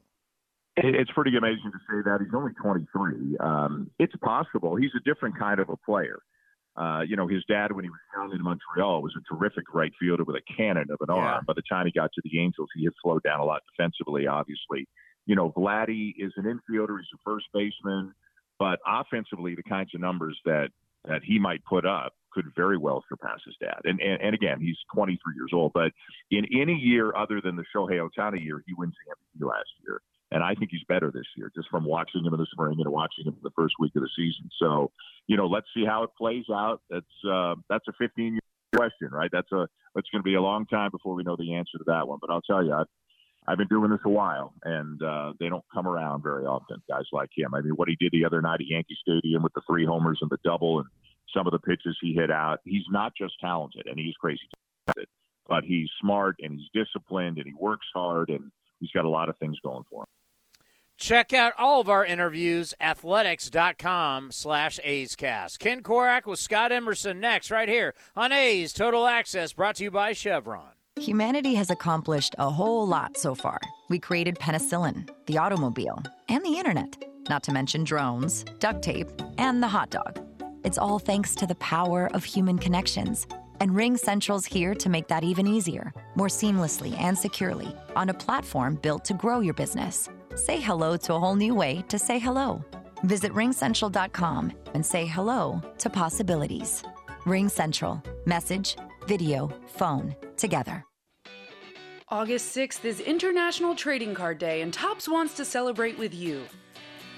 [0.84, 2.20] It's pretty amazing to say that.
[2.20, 3.36] He's only 23.
[3.38, 4.76] Um, it's possible.
[4.76, 6.20] He's a different kind of a player.
[6.76, 9.92] Uh, you know, his dad, when he was down in Montreal, was a terrific right
[9.98, 11.44] fielder with a cannon of an arm.
[11.44, 14.28] By the time he got to the Angels, he had slowed down a lot defensively,
[14.28, 14.86] obviously.
[15.26, 16.98] You know, Vladdy is an infielder.
[16.98, 18.14] He's a first baseman.
[18.60, 20.68] But offensively, the kinds of numbers that,
[21.04, 23.80] that he might put up could very well surpass his dad.
[23.84, 25.72] And, and, and again, he's 23 years old.
[25.74, 25.90] But
[26.30, 30.00] in any year other than the Shohei Ohtani year, he wins the MVP last year.
[30.30, 32.92] And I think he's better this year, just from watching him in the spring and
[32.92, 34.50] watching him the first week of the season.
[34.58, 34.90] So,
[35.26, 36.82] you know, let's see how it plays out.
[36.90, 38.40] That's uh, that's a 15 year
[38.76, 39.30] question, right?
[39.32, 41.84] That's a it's going to be a long time before we know the answer to
[41.86, 42.18] that one.
[42.20, 42.86] But I'll tell you, I've,
[43.46, 46.82] I've been doing this a while, and uh, they don't come around very often.
[46.88, 47.54] Guys like him.
[47.54, 50.18] I mean, what he did the other night at Yankee Stadium with the three homers
[50.20, 50.88] and the double, and
[51.34, 52.60] some of the pitches he hit out.
[52.64, 54.42] He's not just talented, and he's crazy
[54.86, 55.08] talented,
[55.48, 58.50] but he's smart and he's disciplined and he works hard and
[58.80, 60.17] he's got a lot of things going for him.
[60.98, 65.60] Check out all of our interviews, athletics.com slash A'scast.
[65.60, 69.92] Ken Korach with Scott Emerson next, right here on A's Total Access, brought to you
[69.92, 70.72] by Chevron.
[70.96, 73.60] Humanity has accomplished a whole lot so far.
[73.88, 76.96] We created penicillin, the automobile, and the internet,
[77.30, 80.18] not to mention drones, duct tape, and the hot dog.
[80.64, 83.24] It's all thanks to the power of human connections.
[83.60, 88.14] And Ring Central's here to make that even easier, more seamlessly and securely, on a
[88.14, 90.08] platform built to grow your business.
[90.38, 92.64] Say hello to a whole new way to say hello.
[93.02, 96.84] Visit ringcentral.com and say hello to possibilities.
[97.26, 98.00] Ring Central.
[98.24, 98.76] Message,
[99.08, 100.84] video, phone, together.
[102.08, 106.44] August 6th is International Trading Card Day, and Topps wants to celebrate with you.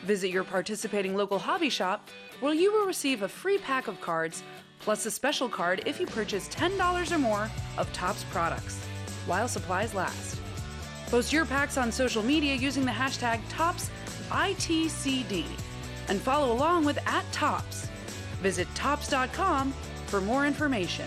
[0.07, 2.09] Visit your participating local hobby shop
[2.41, 4.43] where you will receive a free pack of cards
[4.79, 8.83] plus a special card if you purchase $10 or more of Topps products
[9.27, 10.41] while supplies last.
[11.11, 15.45] Post your packs on social media using the hashtag ToppsITCD
[16.09, 17.89] and follow along with at Topps.
[18.41, 19.73] Visit Topps.com
[20.07, 21.07] for more information.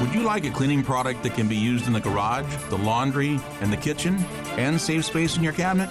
[0.00, 3.40] Would you like a cleaning product that can be used in the garage, the laundry,
[3.60, 4.14] and the kitchen,
[4.56, 5.88] and save space in your cabinet?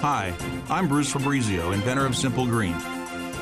[0.00, 0.34] Hi,
[0.70, 2.74] I'm Bruce Fabrizio, inventor of Simple Green.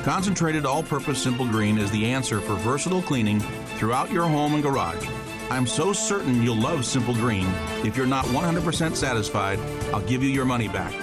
[0.03, 3.39] Concentrated all purpose Simple Green is the answer for versatile cleaning
[3.77, 5.07] throughout your home and garage.
[5.49, 7.47] I'm so certain you'll love Simple Green.
[7.85, 9.59] If you're not 100% satisfied,
[9.93, 10.93] I'll give you your money back.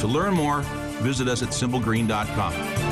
[0.00, 0.60] To learn more,
[1.00, 2.91] visit us at simplegreen.com.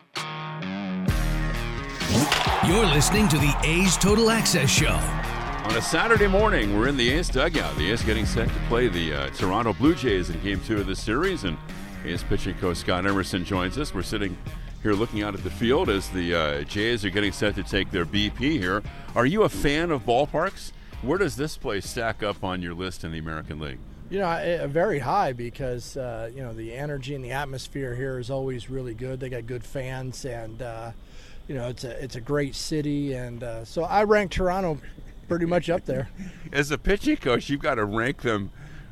[2.67, 4.93] You're listening to the A's Total Access Show.
[4.93, 7.75] On a Saturday morning, we're in the A's dugout.
[7.75, 10.87] The A's getting set to play the uh, Toronto Blue Jays in Game Two of
[10.87, 11.57] the series, and
[12.05, 13.93] A's pitching coach Scott Emerson joins us.
[13.93, 14.37] We're sitting
[14.83, 17.91] here looking out at the field as the uh, Jays are getting set to take
[17.91, 18.81] their BP here.
[19.15, 20.71] Are you a fan of ballparks?
[21.01, 23.79] Where does this place stack up on your list in the American League?
[24.11, 28.19] You know, uh, very high because uh, you know the energy and the atmosphere here
[28.19, 29.21] is always really good.
[29.21, 30.91] They got good fans, and uh,
[31.47, 34.79] you know it's a it's a great city, and uh, so I rank Toronto
[35.29, 36.09] pretty much up there.
[36.51, 38.51] As a pitching coach, you've got to rank them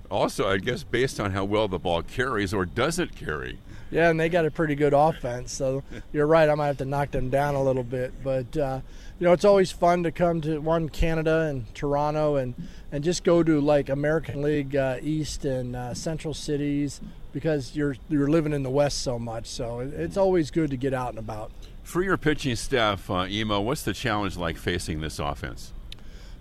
[0.09, 3.59] also, I guess, based on how well the ball carries or doesn't carry.
[3.91, 5.51] Yeah, and they got a pretty good offense.
[5.51, 6.47] So you're right.
[6.47, 8.79] I might have to knock them down a little bit, but uh,
[9.19, 12.55] you know, it's always fun to come to one Canada and Toronto and
[12.91, 17.01] and just go to like American League uh, East and uh, Central cities
[17.33, 19.45] because you're you're living in the West so much.
[19.47, 21.51] So it's always good to get out and about.
[21.83, 25.73] For your pitching staff, uh, Emo, what's the challenge like facing this offense?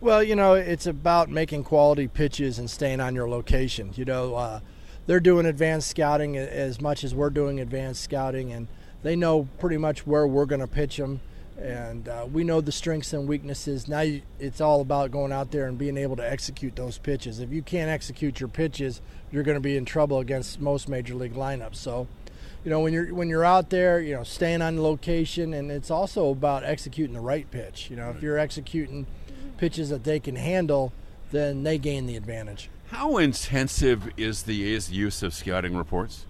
[0.01, 3.91] Well, you know, it's about making quality pitches and staying on your location.
[3.97, 4.61] You know, uh,
[5.07, 8.69] they're doing advanced scouting as much as we're doing advanced scouting, and
[9.03, 11.21] they know pretty much where we're going to pitch them.
[11.59, 13.89] And uh, we know the strengths and weaknesses.
[13.89, 17.41] Now you, it's all about going out there and being able to execute those pitches.
[17.41, 19.01] If you can't execute your pitches,
[19.33, 21.75] you're going to be in trouble against most major league lineups.
[21.77, 22.07] So,
[22.65, 25.91] you know, when you're when you're out there, you know, staying on location, and it's
[25.91, 27.91] also about executing the right pitch.
[27.91, 29.07] You know, if you're executing
[29.57, 30.93] pitches that they can handle,
[31.33, 32.71] then they gain the advantage.
[32.91, 36.25] How intensive is the use of scouting reports?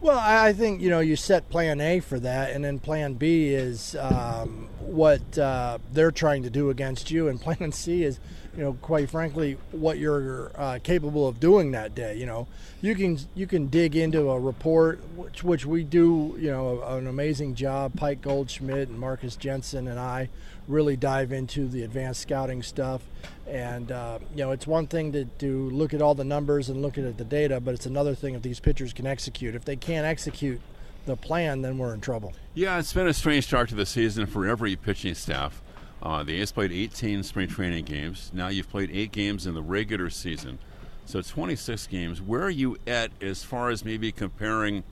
[0.00, 3.48] Well, I think you know you set Plan A for that, and then Plan B
[3.48, 8.18] is um, what uh, they're trying to do against you, and Plan C is,
[8.56, 12.16] you know, quite frankly, what you're uh, capable of doing that day.
[12.16, 12.48] You know,
[12.80, 17.06] you can you can dig into a report, which which we do, you know, an
[17.06, 17.94] amazing job.
[17.94, 20.30] Pike Goldschmidt and Marcus Jensen and I
[20.70, 23.02] really dive into the advanced scouting stuff.
[23.46, 26.80] And, uh, you know, it's one thing to, to look at all the numbers and
[26.82, 29.54] look at the data, but it's another thing if these pitchers can execute.
[29.54, 30.60] If they can't execute
[31.06, 32.32] the plan, then we're in trouble.
[32.54, 35.62] Yeah, it's been a strange start to the season for every pitching staff.
[36.02, 38.30] Uh, the A's played 18 spring training games.
[38.32, 40.58] Now you've played eight games in the regular season.
[41.04, 42.22] So 26 games.
[42.22, 44.84] Where are you at as far as maybe comparing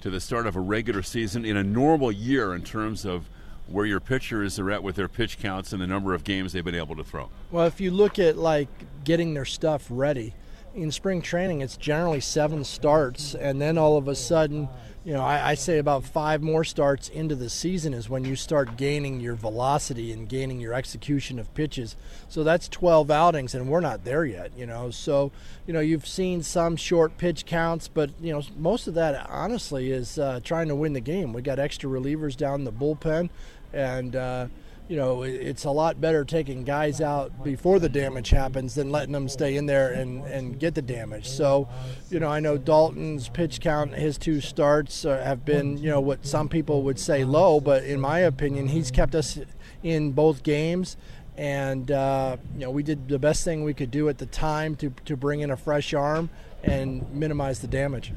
[0.00, 3.28] to the start of a regular season in a normal year in terms of
[3.70, 6.64] where your pitchers are at with their pitch counts and the number of games they've
[6.64, 7.30] been able to throw?
[7.50, 8.68] Well, if you look at like
[9.04, 10.34] getting their stuff ready,
[10.74, 14.68] in spring training, it's generally seven starts, and then all of a sudden,
[15.04, 18.36] you know, I, I, say about five more starts into the season is when you
[18.36, 21.96] start gaining your velocity and gaining your execution of pitches.
[22.28, 24.90] So that's 12 outings, and we're not there yet, you know.
[24.90, 25.32] So,
[25.66, 29.90] you know, you've seen some short pitch counts, but, you know, most of that, honestly,
[29.90, 31.32] is uh, trying to win the game.
[31.32, 33.30] We got extra relievers down the bullpen,
[33.72, 34.46] and, uh,
[34.88, 39.12] you know, it's a lot better taking guys out before the damage happens than letting
[39.12, 41.28] them stay in there and, and get the damage.
[41.28, 41.68] So,
[42.08, 46.00] you know, I know Daulton's pitch count, his two starts uh, have been, you know,
[46.00, 49.38] what some people would say low, but in my opinion, he's kept us
[49.82, 50.96] in both games.
[51.36, 54.74] And, uh, you know, we did the best thing we could do at the time
[54.76, 56.30] to, to bring in a fresh arm
[56.64, 58.12] and minimize the damage.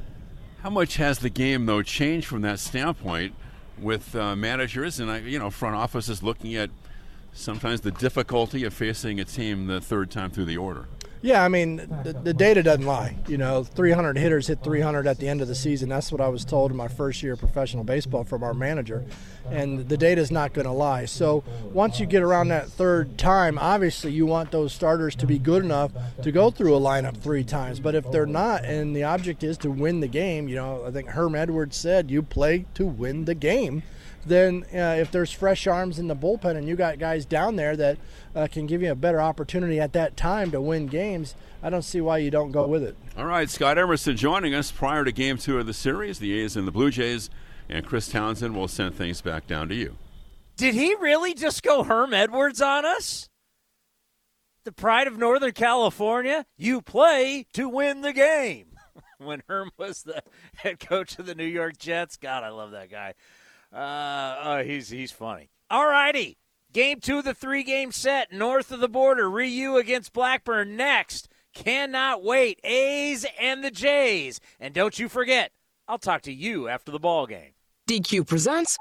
[0.62, 3.34] How much has the game, though, changed from that standpoint?
[3.82, 6.70] With uh, managers and you know front offices looking at
[7.32, 10.86] sometimes the difficulty of facing a team the third time through the order.
[11.22, 13.16] Yeah, I mean the, the, data doesn't lie.
[13.28, 15.88] You know, 300 hitters hit 300 at the end of the season.
[15.88, 19.04] That's what I was told in my first year of professional baseball from our manager,
[19.48, 21.04] and the data is not going to lie.
[21.04, 25.38] So once you get around that third time, obviously you want those starters to be
[25.38, 25.92] good enough
[26.22, 27.78] to go through a lineup three times.
[27.78, 30.90] But if they're not, and the object is to win the game, you know, I
[30.90, 33.84] think Herm Edwards said you play to win the game
[34.24, 37.76] then uh, if there's fresh arms in the bullpen and you got guys down there
[37.76, 37.98] that
[38.34, 41.82] uh, can give you a better opportunity at that time to win games, I don't
[41.82, 42.96] see why you don't go with it.
[43.16, 46.56] All right, Scott Emerson joining us prior to game two of the series, the A's
[46.56, 47.30] and the Blue Jays,
[47.68, 49.96] and Chris Townsend will send things back down to you.
[50.56, 53.28] Did he really just go Herm Edwards on us?
[54.64, 56.46] The pride of Northern California?
[56.56, 58.66] You play to win the game.
[59.18, 60.22] when Herm was the
[60.54, 63.14] head coach of the New York Jets, God, I love that guy.
[63.72, 65.50] Uh, oh, he's he's funny.
[65.70, 66.36] All righty.
[66.72, 69.28] Game two of the three game set north of the border.
[69.28, 71.28] Ryu against Blackburn next.
[71.54, 72.60] Cannot wait.
[72.64, 74.40] A's and the Jays.
[74.58, 75.52] And don't you forget,
[75.86, 77.52] I'll talk to you after the ball game.
[77.88, 78.78] DQ presents.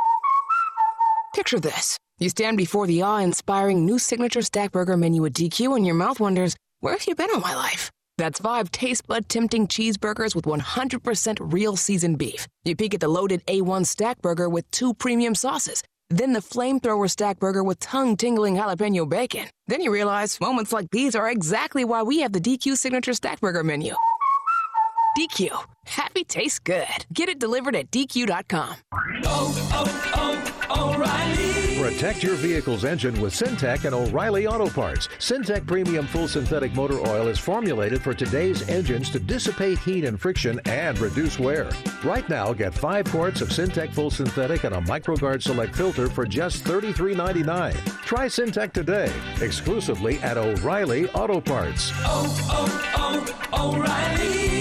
[1.36, 1.98] Picture this.
[2.20, 5.96] You stand before the awe inspiring new signature stack burger menu at DQ, and your
[5.96, 7.92] mouth wonders, where have you been all my life?
[8.22, 12.48] That's five taste bud tempting cheeseburgers with 100% real seasoned beef.
[12.64, 15.82] You peek at the loaded A1 stack burger with two premium sauces.
[16.12, 19.48] Then the flamethrower stack burger with tongue tingling jalapeno bacon.
[19.66, 23.42] Then you realize moments like these are exactly why we have the DQ signature stack
[23.42, 23.96] burger menu.
[25.18, 25.50] DQ.
[25.88, 26.88] Happy tastes good.
[27.12, 28.76] Get it delivered at DQ.com.
[29.26, 31.92] Oh, oh, oh, O'Reilly.
[32.02, 35.10] Protect your vehicle's engine with Syntec and O'Reilly Auto Parts.
[35.20, 40.20] Syntec Premium Full Synthetic Motor Oil is formulated for today's engines to dissipate heat and
[40.20, 41.70] friction and reduce wear.
[42.04, 46.26] Right now, get five quarts of Syntec Full Synthetic and a MicroGuard Select filter for
[46.26, 47.76] just $33.99.
[48.04, 51.92] Try Syntec today, exclusively at O'Reilly Auto Parts.
[52.06, 54.61] Oh, oh, oh, O'Reilly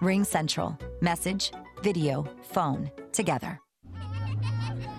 [0.00, 0.78] Ring Central.
[1.00, 3.63] Message, video, phone, together.